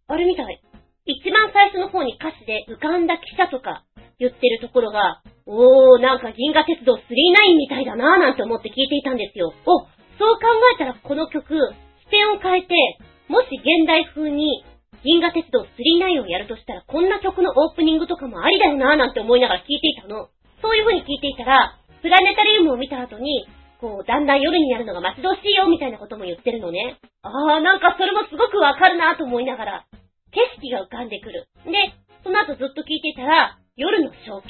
[0.08, 0.60] あれみたい。
[1.06, 3.84] 一番最初の方に歌詞で浮かんだ汽車とか
[4.18, 9.52] 言ってるところが、おー、なんか銀河鉄道39みたいだなーなんて思って聞いていたんですよ。
[9.66, 9.80] お、
[10.18, 11.54] そう考えたらこの曲、
[12.04, 12.74] 視点を変えて、
[13.28, 14.64] もし現代風に
[15.02, 20.28] 銀河鉄道39をやるとしたら、こんな曲のオープニングとかもありだよなーなんて思いながら聞いていたの。
[20.62, 23.48] そういう風に聞いていたら、プラネタリウムを見た後に、
[23.80, 26.98] こう、だんだん夜になるのが待ち遠しいよみたいなことも言ってるのね。
[27.22, 29.84] あー、なんかそれもすごくわかるなーと思いながら、
[30.30, 31.48] 景色が浮かんでくる。
[31.66, 31.72] で、
[32.22, 34.48] その後ずっと聞いていたら、夜の象形、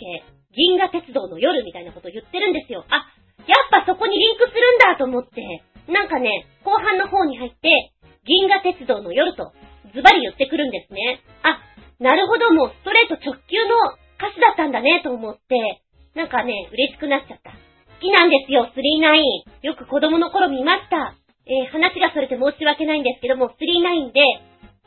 [0.52, 2.84] 銀河鉄道の夜みたいなこと言ってるんですよ。
[2.88, 3.08] あ、
[3.48, 7.92] やっぱそこにリンクするんだと思って、なんかね、後半の方に入って、
[8.24, 9.52] 銀河鉄道の夜と
[9.94, 11.20] ズバリ言ってくるんですね。
[11.42, 11.60] あ、
[11.98, 13.76] なるほど、もうストレート直球の
[14.16, 15.82] 歌詞だったんだねと思って、
[16.14, 17.50] なんかね、嬉しくなっちゃった。
[17.50, 17.56] 好
[18.00, 19.66] きなんですよ、39。
[19.66, 21.14] よく子供の頃見ました。
[21.46, 24.20] えー、話がそれて申し訳ないんですけども、39で、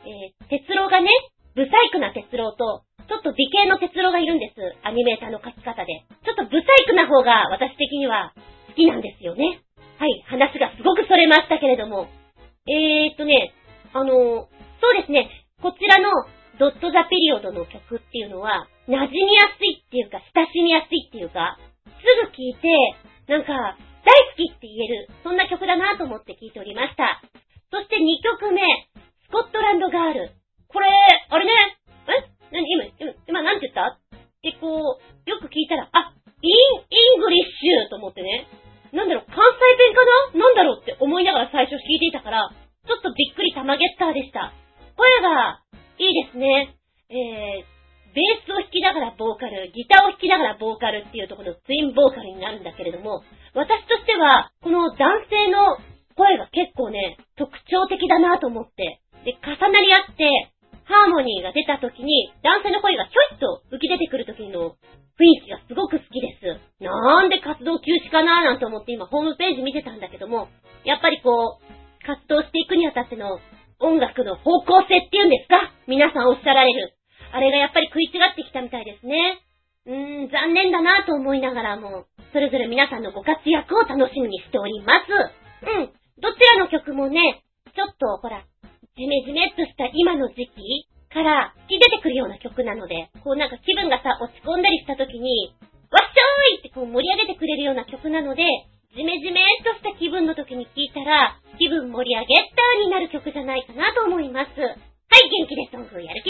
[0.08, 1.10] えー、鉄郎がね、
[1.54, 4.58] ブサイクな鉄郎と、ちょっと美形の鉄郎がいるんです。
[4.82, 6.04] アニメーターの書き方で。
[6.26, 8.34] ちょっとブサイクな方が私的には
[8.68, 9.62] 好きなんですよね。
[9.98, 12.08] はい、話がすごくそれましたけれども。
[12.66, 13.54] えーっとね、
[13.94, 14.50] あの、
[14.82, 15.30] そうですね、
[15.62, 16.10] こちらの
[16.58, 22.68] ドットザピリオドの曲っていうのは、馴染みやすいっていうか、親しみやすいっていうか、すぐ聴いて、
[23.28, 27.22] なんか、大好きって言える、そんな曲だなと思って聴いておりました。
[27.70, 28.62] そして2曲目、
[29.26, 30.30] スコットランドガール。
[30.68, 30.88] これ、
[31.30, 31.52] あれね、
[32.08, 32.35] え？
[32.56, 34.00] 何今、今、今なんて言った？
[34.00, 36.52] ってこう、よく聞いたら、あ、イン、
[36.88, 38.48] イングリッシュと思ってね。
[38.96, 40.00] なんだろう、関西弁か
[40.32, 40.40] な？
[40.40, 42.48] なんだろうって思いながら最初聞いていたから、
[42.88, 44.54] ちょっとびっくりたまげったでした。
[44.96, 45.60] 声が、
[45.98, 46.76] いいですね。
[47.12, 47.68] えー、
[48.16, 55.76] ベースを弾きながらボーカル、ギターを弾きながらボーカルっていうところのツインボーカルになるんだけれども、私としては、この男性の
[56.16, 60.52] 声が結構ね、特徴的だなと思って、で、重なり合って、
[60.86, 64.78] ハーモニーが出た時に、男性の声がひょいっと浮き出てくる時の
[65.18, 66.46] 雰囲気がすごく好きです。
[66.78, 70.48] なんで活動休止かなーなんて思って今ホームページ見てたんだけども、
[70.84, 73.40] やっぱりこう、活動していくにあたっての
[73.80, 75.74] 音楽の方向性っていうんですか？
[75.88, 76.94] 皆さんおっしゃられる。
[77.32, 79.42] あれがやっぱり食い違ってきたみたいですね。
[79.86, 85.10] うーん、残念だなと思いながらも、それぞれ皆さんのご活躍を楽しみにしております。
[85.66, 87.42] うん、どちらの曲もね、
[87.74, 88.44] ちょっとほら、
[88.96, 95.52] ジメジメっとした今の時期から吹き出てくるような曲なので、こうなんか気分がさ、落ち込んだりした時に、
[95.92, 98.40] わっしょーいってこう盛り上げてくれるような曲なので、
[98.96, 104.56] ジメジメっとした気分の時に聴いたら、気分盛り上げったーになる曲じゃないかなと思います。
[104.56, 106.24] はい、元気でソングを、やる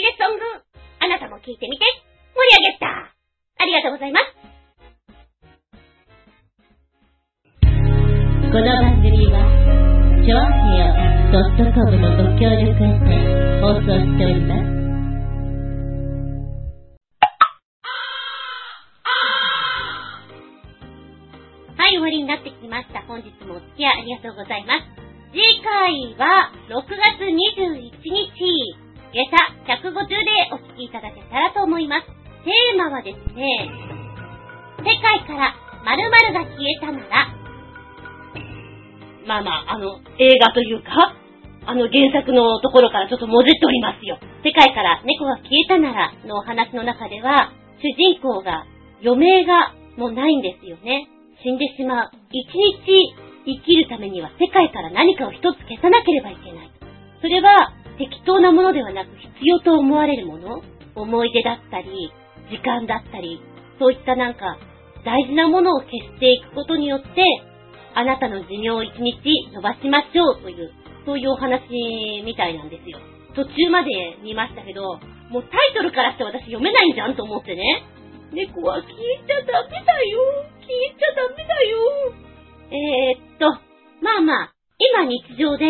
[40.27, 41.15] 映画というか、
[41.65, 44.19] あの原作のところからちょっともじっておりますよ。
[44.43, 48.65] 世界から猫が消えたならのお話の中では、主人公が
[49.03, 51.07] 余命がもうないんですよね。
[51.43, 52.11] 死んでしまう。
[52.31, 56.71] 一日生きるためには世界から何かを一つ消さなければいけない。
[57.21, 60.61] それは適当なものではなく必要と思われるもの、
[60.95, 62.11] 思い出だったり、
[62.49, 63.41] 時間だったり、
[63.79, 64.57] そういったなんか
[65.03, 67.07] 大事なものを消していくことによって、
[67.97, 70.69] あなたの寿命を一日伸ばしましょうという、
[71.03, 71.65] そういうお話
[72.21, 72.99] みたいなんですよ。
[73.33, 73.89] 途中まで
[74.21, 75.01] 見ましたけど、
[75.33, 77.97] もうタイトルからして私読めないんじゃんと思ってね。
[78.31, 80.19] 猫は消えちゃダメだよ
[80.61, 81.77] 消えちゃダメだよ
[82.69, 83.49] えー、っと、
[84.03, 85.65] まあまあ、今日常で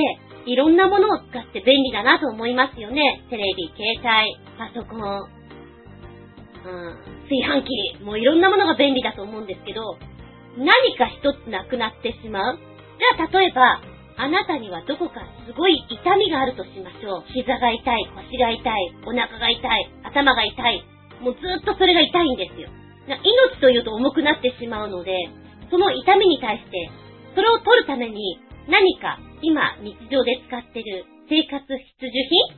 [0.47, 3.23] いろんなものを使って便利だなと思いますよね。
[3.29, 6.97] テレビ、携帯、パソコン、うん、
[7.29, 7.63] 炊飯
[7.99, 9.97] 器、もういろんなものが便利だと思うんですけど、
[10.57, 13.81] 何か一つなくなってしまうじゃあ例えば、
[14.17, 17.23] あなたにはどこかすごい痛みがあるとしましょう。
[17.29, 20.83] 膝が痛い、腰が痛い、お腹が痛い、頭が痛い。
[21.21, 22.69] もうずっとそれが痛いんですよ。
[23.07, 25.13] 命というと重くなってしまうので、
[25.69, 26.89] その痛みに対して、
[27.35, 32.09] それを取るために何か今日常で使ってる生活必需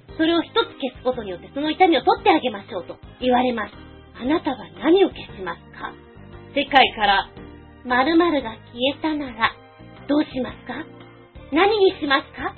[0.08, 3.74] 品それを一つ消すことによってその痛みを取ってあげましょうと言われます。
[4.16, 5.92] あなたは何を消しますか？
[6.56, 7.30] 世界から
[7.90, 9.52] 〇〇が消えたなら
[10.08, 10.86] どうしますか？
[11.52, 12.54] 何にしますか？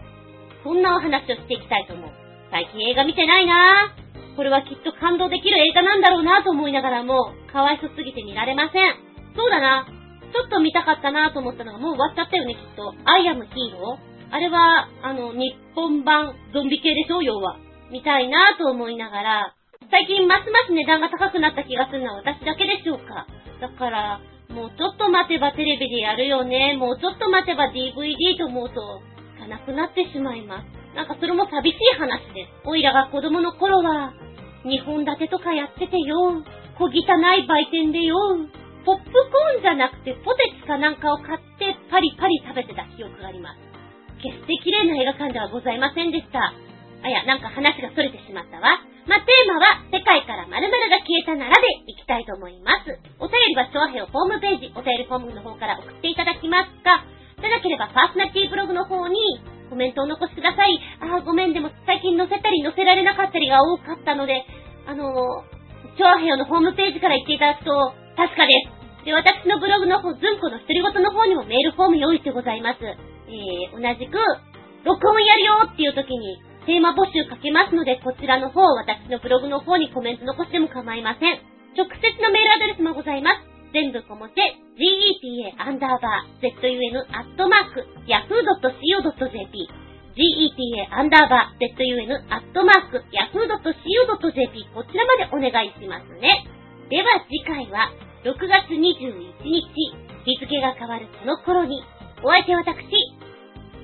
[0.63, 2.11] そんなお話をしていきたいと思う。
[2.51, 4.35] 最近映画見てないなぁ。
[4.35, 8.95] これはきっと感動できる映画なんだろうなと思いながらも、かわいそすぎて見られません。
[9.35, 9.87] そうだな。
[9.87, 12.93] ちょっと見たかったなと思ったのがもう終わっちゃったよね、きっと。
[13.03, 17.21] アイアムヒーローあれは、あの、日本版ゾンビ系でしょ？
[17.21, 17.57] 要は。
[17.91, 19.55] みたいなと思いながら、
[19.91, 23.27] 最近ますます値段が高くなった気がするのは私だけでしょうか？
[23.59, 24.21] だから、
[24.51, 26.75] もうちょっと待てばテレビでやるよね。
[26.77, 29.01] もうちょっと待てば DVD と思うと、
[29.39, 30.95] かなくなってしまいます。
[30.95, 32.67] なんかそれも寂しい話です。
[32.67, 34.13] おいらが子供の頃は、
[34.65, 36.43] 2本立てとかやっててよ。
[36.77, 38.15] 小汚い売店でよ。
[38.85, 43.71] ポップコーンじゃなくてポテチかなんかを買ってパリパリ食べてた記憶があります。
[44.21, 46.53] 決して綺麗な映画館ではございませんでした。
[47.03, 48.90] あ、や、なんか話が逸れてしまったわ。
[49.07, 52.93] まあ、テーマは、世界から〇〇が消えたならでいきたいと思います。
[53.17, 57.01] お便りは、調和平ホームページ、お便りフォームの方から送っていただきますか、
[57.41, 59.17] じゃなければ、パーソナリティブログの方に、
[59.69, 60.77] コメントを残してください。
[60.99, 64.45] あー、ごめん、でも最近載せたり載せられなかったりが多かったので、
[64.85, 67.71] あのー、調和のホームページから言っていただくと、
[68.15, 68.53] 確かで
[69.01, 69.05] す。
[69.05, 72.79] で、私のブログの方、ずんこの独り言の方にもメールフォーム用意してございます。
[72.83, 74.19] えー、同じく、
[74.83, 81.39] 録音やるよっていう時に、テーマ募集かけますので、こちらの方、私のブログの方にコメント残しても構いません。
[81.75, 83.51] 直接のメールアドレスもございます。
[83.73, 89.69] 全部小文字、geta アンダーバー zun アットマーク yahoo.co.jp
[90.11, 96.45] geta アンダーバー zun アットマーク yahoo.co.jp こちらまでお願いしますね。
[96.89, 97.89] では次回は
[98.23, 99.71] 6月21日、
[100.25, 101.81] 日付が変わるこの頃に、
[102.21, 102.75] お相手私、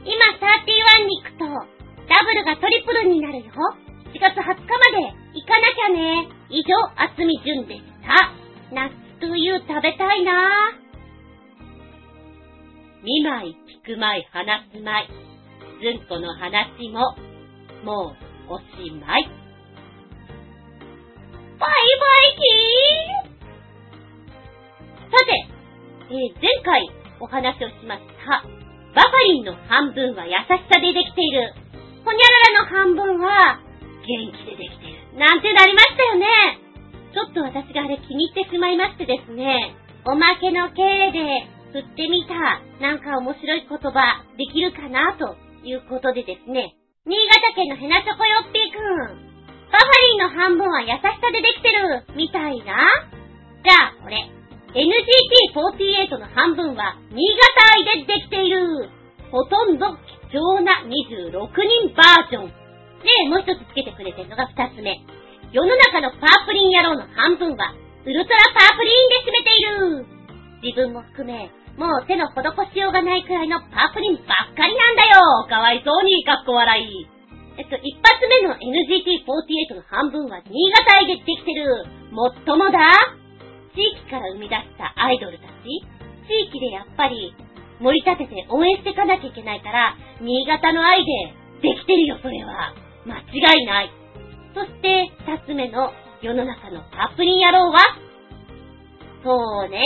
[0.03, 0.13] 今
[1.01, 1.76] 31に行くと、
[2.07, 3.51] ダブルがトリプルになるよ。
[4.13, 6.29] 7月20日まで行かなきゃね。
[6.49, 8.31] 以上、あつみじゅんでした。
[8.71, 10.71] 夏という食べたいな
[13.03, 15.07] 見舞い、聞く舞い、話す舞い。
[15.83, 17.15] ずんこの話も、
[17.83, 18.15] も
[18.49, 18.65] う、おし
[18.99, 19.29] まい。
[21.59, 23.27] バイバイキー
[25.11, 25.47] さて、
[26.09, 26.89] えー、前回
[27.19, 28.43] お話をしました。
[28.95, 31.53] バファリンの半分は優しさでできている
[32.07, 33.59] ほにゃららの半分は、
[33.99, 35.19] 元気でできてる。
[35.19, 36.25] なんてなりましたよね。
[37.11, 39.75] ちょっと私があれ気に入ってしまいましてですね、
[40.07, 45.35] おまけの系で振ってみた、なんか面白い言葉できるかなと
[45.67, 49.27] いうことでですね、新潟県のヘナチョコヨッピーくん、
[49.67, 52.87] バファリンの半分は優しさでできてる、みたいな。
[53.59, 54.15] じゃあ、これ、
[54.71, 58.95] NGT48 の半分は、新潟愛でできている。
[59.29, 59.91] ほとんど
[60.31, 62.51] 貴重な26人バージョン。
[63.03, 64.99] で、もう一つつけてくれてるのが二つ目。
[65.51, 67.73] 世の中のパープリン野郎の半分は、
[68.03, 70.17] ウルトラパープリンで占めている。
[70.63, 77.07] 自分も含め、もう手の施しようがないくらいのパープリンばっかりなんだよかわいそうに、かっこ笑い。
[77.57, 81.85] えっと、一発目の NGT48 の半分は新潟愛でできてる。
[82.11, 82.79] もっともだ
[83.73, 85.69] 地域から生み出したアイドルたち
[86.27, 87.33] 地域でやっぱり
[87.79, 91.11] 盛り立てて応援していかなきゃいけないから、新潟の愛で
[91.61, 92.73] できてるよ、それは。
[93.05, 93.91] 間違いない。
[94.53, 97.77] そして、二つ目の世の中のパープリン野郎は？
[99.23, 99.81] そうね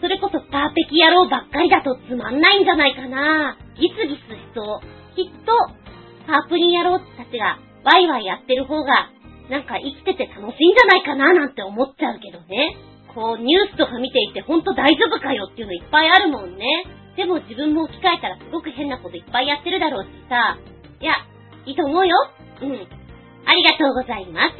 [0.00, 3.56] それこそパーペキ野郎ばっかりだとつまんないんじゃないかな。
[3.78, 4.80] ギスギスしそう。
[5.14, 5.52] きっと、
[6.26, 9.10] パープリン野郎たちがワイワイやってる方が、
[9.48, 12.76] なんか生きてて楽しいんじゃないかななんて思っちゃうけどね。
[13.14, 16.64] こう、ニュースとか見ていて、ほんと大丈夫かよっていうのいっぱいあるもんね。
[17.16, 20.56] でも自分も置き換えたらすごく変なこといっぱいやってるだろうしさ。
[21.00, 21.14] いや、
[21.66, 22.16] いいと思うよ。
[22.62, 22.72] うん。
[23.44, 24.56] ありがとうございます。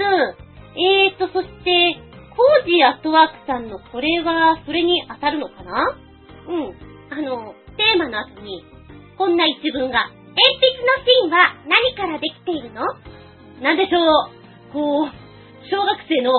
[0.77, 1.97] えーと、そして、
[2.37, 5.97] コージーアットワークさんのこれは、それに当たるのかな？
[6.49, 6.75] うん。
[7.11, 8.65] あの、テーマの後に、
[9.19, 10.17] こんな一文が、鉛
[10.61, 12.83] 筆の芯は何からできているの？
[13.61, 14.73] なんでしょう。
[14.73, 15.09] こう、
[15.71, 16.33] 小学生の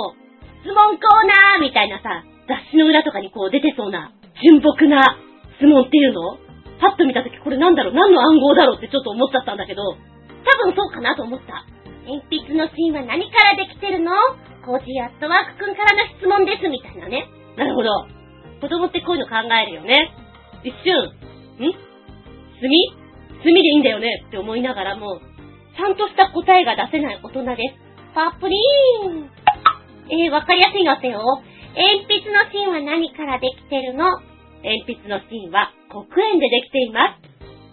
[0.70, 5.18] 問コーナーみたいなさ、雑誌の裏とかにこう出てそうな、純朴な
[5.57, 6.38] 質問っていうの？
[6.80, 7.93] パッと見たときこれなんだろう？
[7.93, 9.97] 何の暗号だろうってちょっと思っちゃったんだけど、多
[10.64, 11.66] 分そうかなと思った。
[12.03, 14.11] 鉛筆の芯は何からできてるの？
[14.66, 17.28] コージーアットワークくんからの質問ですみたいなね。
[17.55, 17.89] なるほど。
[18.59, 20.11] 子供ってこういうの考えるよね。
[20.64, 20.91] 一瞬、
[21.59, 21.72] ん？
[22.59, 22.68] 炭？
[23.43, 24.24] 炭でいいんだよね？
[24.28, 25.20] って思いながらも、
[25.76, 28.16] ちゃんとした答えが出せない大人です。
[28.16, 29.30] パプリーン
[30.10, 31.22] えー、わかりやすいのってよ。
[31.76, 34.06] 鉛筆の芯は何からできてるの？
[34.64, 37.24] 鉛筆の芯は黒鉛でできています。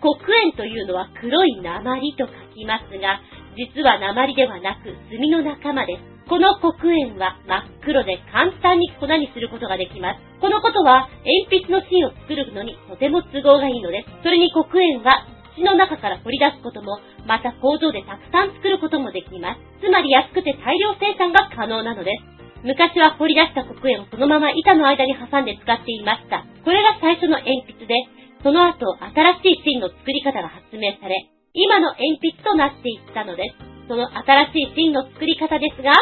[0.00, 3.20] 黒鉛というのは黒い鉛と書きますが、
[3.58, 6.02] 実は鉛ではなく炭の仲間です。
[6.30, 10.20] この黒鉛は真っ黒で簡単に粉にすることができます。
[10.40, 11.10] このことは
[11.50, 14.22] 鉛筆の芯を作るのにとても都合がいいのです。
[14.22, 15.26] それに黒鉛は
[15.60, 19.60] 土の中から掘り出すことも、また工場でたくさん作ることもできます。
[19.84, 22.40] つまり安くて大量生産が可能なのです。
[22.64, 26.44] 昔は掘り出した黒鉛をそのまま板の間に挟んで使っていました。
[26.64, 27.94] これが最初の鉛筆で、
[28.42, 28.96] その後
[29.40, 33.88] 新しい芯の作り方が発明され、今の鉛筆となっていったのです。
[33.88, 35.92] その新しい芯の作り方ですが、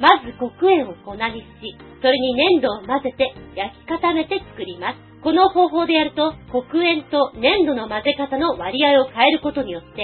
[0.00, 5.11] まず黒鉛を粉にし、それに粘土を混ぜて焼き固めて作ります。
[5.22, 10.02] この方法でやると、黒鉛と粘土の混ぜ方の割合を変えることによって、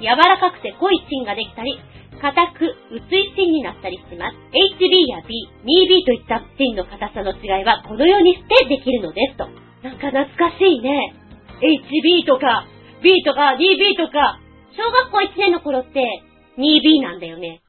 [0.00, 1.78] 柔らかくて濃い芯ができたり、
[2.22, 4.38] 硬く薄い芯になったりします。
[4.54, 5.34] HB や B、
[5.66, 9.50] 2B といった芯の硬さの違いはこのようにしてできるのですと。
[9.82, 11.14] なんか懐かしいね。
[11.58, 12.66] HB とか、
[13.02, 14.38] B とか、2B とか、
[14.78, 16.06] 小学校1年の頃って
[16.56, 17.60] 2B なんだよね。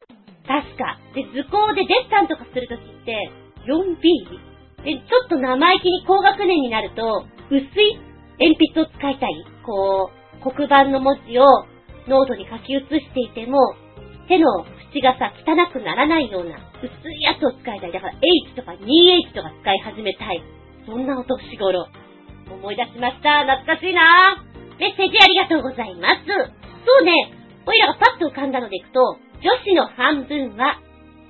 [0.45, 0.99] 確か。
[1.15, 3.31] で、図工でデッサンとかするときって
[3.65, 4.52] 4B?
[4.83, 7.99] で、ちょっと生意気に高学年になると、薄い
[8.39, 9.45] 鉛筆を使いたい。
[9.65, 11.45] こう、黒板の文字を
[12.07, 13.75] ノートに書き写していても、
[14.27, 17.91] 手の縁がさ、汚くならないような薄いやつを使いたい。
[17.91, 20.43] だから H とか 2H とか使い始めたい。
[20.85, 21.87] そんなお年頃。
[22.51, 23.43] 思い出しました。
[23.47, 24.43] 懐かしいな
[24.79, 26.25] メッセージありがとうございます。
[26.27, 27.31] そうね、
[27.65, 28.99] おいらがパッと浮かんだのでいくと、
[29.39, 30.79] 女子の半分は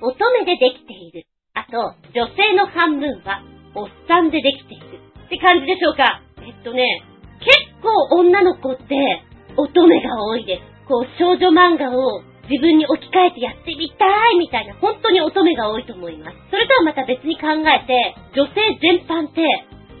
[0.00, 1.26] 乙女でできている。
[1.54, 3.42] あと、女性の半分は
[3.74, 4.98] おっさんでできている。
[5.26, 7.02] って感じでしょうかえっとね、
[7.40, 9.22] 結構女の子って
[9.56, 10.88] 乙女が多いです。
[10.88, 16.36] こう少女漫画を自分に置き換えてやってみたいみたいな本当に乙女が多いと思います。
[16.50, 19.40] それとはまた別に考えて、女性全般って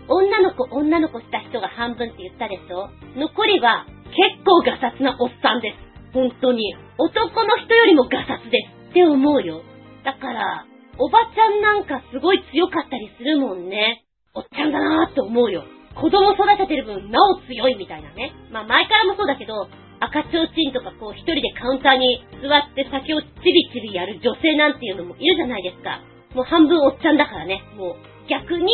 [0.08, 6.12] 女の子、女の子した人が半分って言ったでしょ残りは結構ガサツなおっさんです。
[6.12, 6.76] 本当に。
[6.98, 9.62] 男の人よりもガサツですって思うよ。
[10.04, 10.66] だから、
[10.98, 14.04] おばちゃんなんかすごい強かったりするもんね。
[14.34, 15.64] おっちゃんだなーって思うよ。
[15.94, 18.32] 子供育ててる分、なお強いみたいなね。
[18.50, 19.68] まあ前からもそうだけど、
[20.00, 26.02] 赤ちょうちんとかこう一人でカウンターに座って酒をチビチビやる女性なんていうのもいるじゃないですか。
[26.34, 27.62] もう半分おっちゃんだからね。
[27.76, 27.96] もう
[28.28, 28.66] 逆に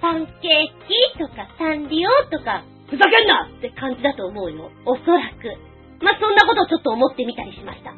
[0.00, 4.70] パンケーキとかサンリオとか、ふざけんなって感じだと思うよ。
[4.84, 5.72] おそらく。
[6.02, 7.90] まあ、そんなことをちょっと思ってみたりしました。
[7.90, 7.94] あ、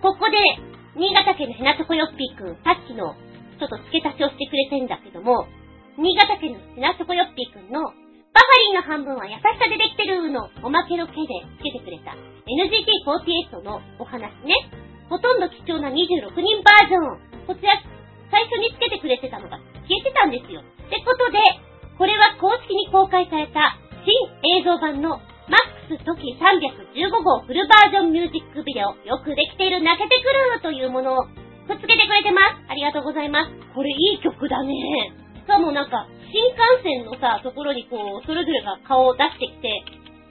[0.00, 0.38] ここで、
[0.94, 3.18] 新潟県のヘナチョコヨッピーくん、さっきの、
[3.58, 5.46] ちょっと付け足しをしてくれてんだけども、
[5.98, 11.26] 新潟県のヘナチョコヨッピーくんの、バファリンの半分は優しさでできてるのおまけの毛で
[11.58, 12.14] 付けてくれた
[12.46, 14.54] NGT48 のお話ね。
[15.10, 17.46] ほとんど貴重な26人バージョン。
[17.46, 17.78] こちら、
[18.30, 20.62] 最初に付けてくれてたのが消えてたんですよ。
[20.62, 21.38] ってことで、
[21.98, 24.14] これは公式に公開された新
[24.58, 25.18] 映像版の
[25.50, 31.28] マックストキ315号フルバージョンミュージックビデオ、よくできている泣けてくるというものを
[31.68, 32.72] くっつけてくれてます。
[32.72, 33.52] ありがとうございます。
[33.74, 34.72] これいい曲だね。
[35.36, 39.68] しかもなんか、新幹線のさ、ところにこう、それぞれが顔を出してきて、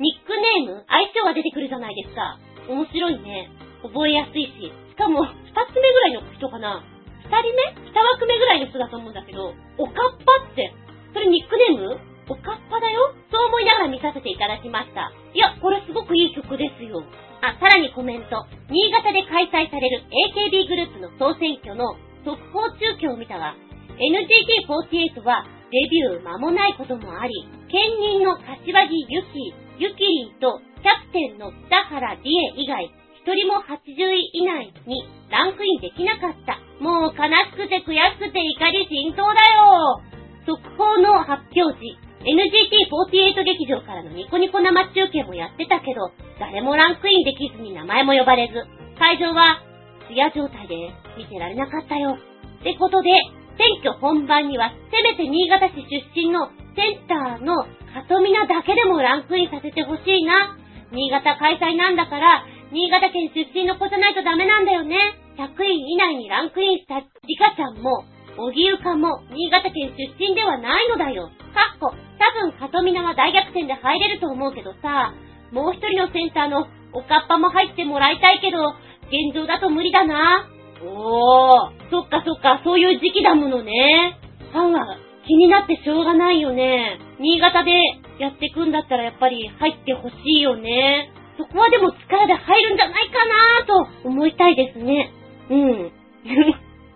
[0.01, 2.37] ニックネーム、相性が出てくるじゃないですか。
[2.67, 3.49] 面白いね。
[3.83, 4.73] 覚えやすいし。
[4.89, 5.29] しかも、二
[5.69, 6.81] つ目ぐらいの人かな。
[7.25, 10.73] 二人目二枠目ぐらいの人だと思うんだけど、おかっぱって、
[11.13, 15.13] それニックネームおかっぱだよそう思いながら見させていただきました。
[15.33, 17.05] いや、これすごくいい曲ですよ。
[17.45, 18.41] あ、さらにコメント。
[18.73, 20.01] 新潟で開催される
[20.33, 21.93] AKB グループの総選挙の
[22.25, 23.53] 速報中継を見たが、
[24.01, 27.33] NGT48 はデビュー間もないこともあり、
[27.69, 32.89] 兼任の柏木ゆき、ゆきりんとキャプテンの北原理恵以外、
[33.21, 36.57] 一人も80位以内にランクインできなかった。
[36.81, 40.01] もう悲しくて悔しくて怒り心頭だよ
[40.45, 48.63] 速報の発表時、NGT48 劇場からのニコニコ生中継もやってたけど、誰もランクインできずに名前も呼ばれず、
[48.97, 49.61] 会場は、
[50.07, 50.75] ツヤ状態で
[51.17, 52.15] 見てられなかったよ。
[52.15, 53.11] ってことで、
[53.57, 57.63] 選挙本番には、せめて新潟市出身のセンターの
[57.93, 60.57] カトミナだけでもランクインさせてほしいな。
[60.91, 64.97] 新潟開催なんだから、新潟県出身の子じゃないとダメなんだよね。
[65.37, 68.05] 100位以内にランクインしたリカちゃんも、
[68.37, 71.29] 小木ゆかも新潟県出身ではないのだよ。
[71.53, 75.13] かっこ、多分、かとみなは大逆転で入れると思うけどさ、
[75.51, 78.73] もう一人のセンターのおかっぱも入ってもらいたいけど、
[79.09, 80.49] 現状だと無理だな。
[80.81, 84.19] おー、そっかそっか、そういう時期だものね。
[84.51, 86.99] ファンは気になってしょうがないよね。
[87.19, 87.71] 新潟で
[88.19, 91.11] やってくんだったらやっぱり入ってほしいよね。
[91.37, 93.25] そこはでも力で入るんじゃないか
[93.61, 93.65] な
[94.03, 95.11] と思いたいですね。
[95.49, 95.91] うん。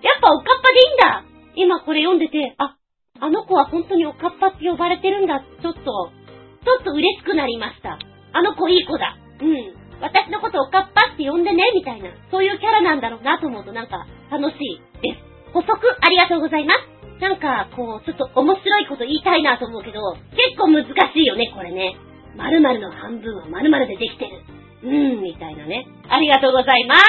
[0.01, 1.23] やっぱおかっぱでいいんだ
[1.55, 2.77] 今これ読んでて、あ、
[3.19, 5.41] あの子は本当におかっぱって呼ばれてるんだ。
[5.41, 7.97] ちょっと、ちょっと嬉しくなりました。
[8.33, 9.17] あの子いい子だ。
[9.41, 9.73] うん。
[9.99, 12.09] 私のことおかっぱって呼んでね、みたいな。
[12.29, 15.53] そういうキャラなんだろうなと思うとなんか楽しいです。
[15.53, 16.97] 補足ありがとうございます。
[17.19, 19.99] なんか、こう、ちょっと面白いこと言いたいなと思うけど、
[20.37, 21.97] 結構難しいよね、これね。
[22.35, 24.43] 〇〇の半分は〇〇でできてる。
[24.83, 25.87] うーん、みたいなね。
[26.09, 27.01] ありがとうございます。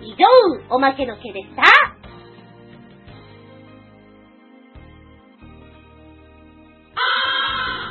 [0.00, 0.24] 以上、
[0.74, 2.01] おまけの毛でした。
[6.96, 7.81] Ah!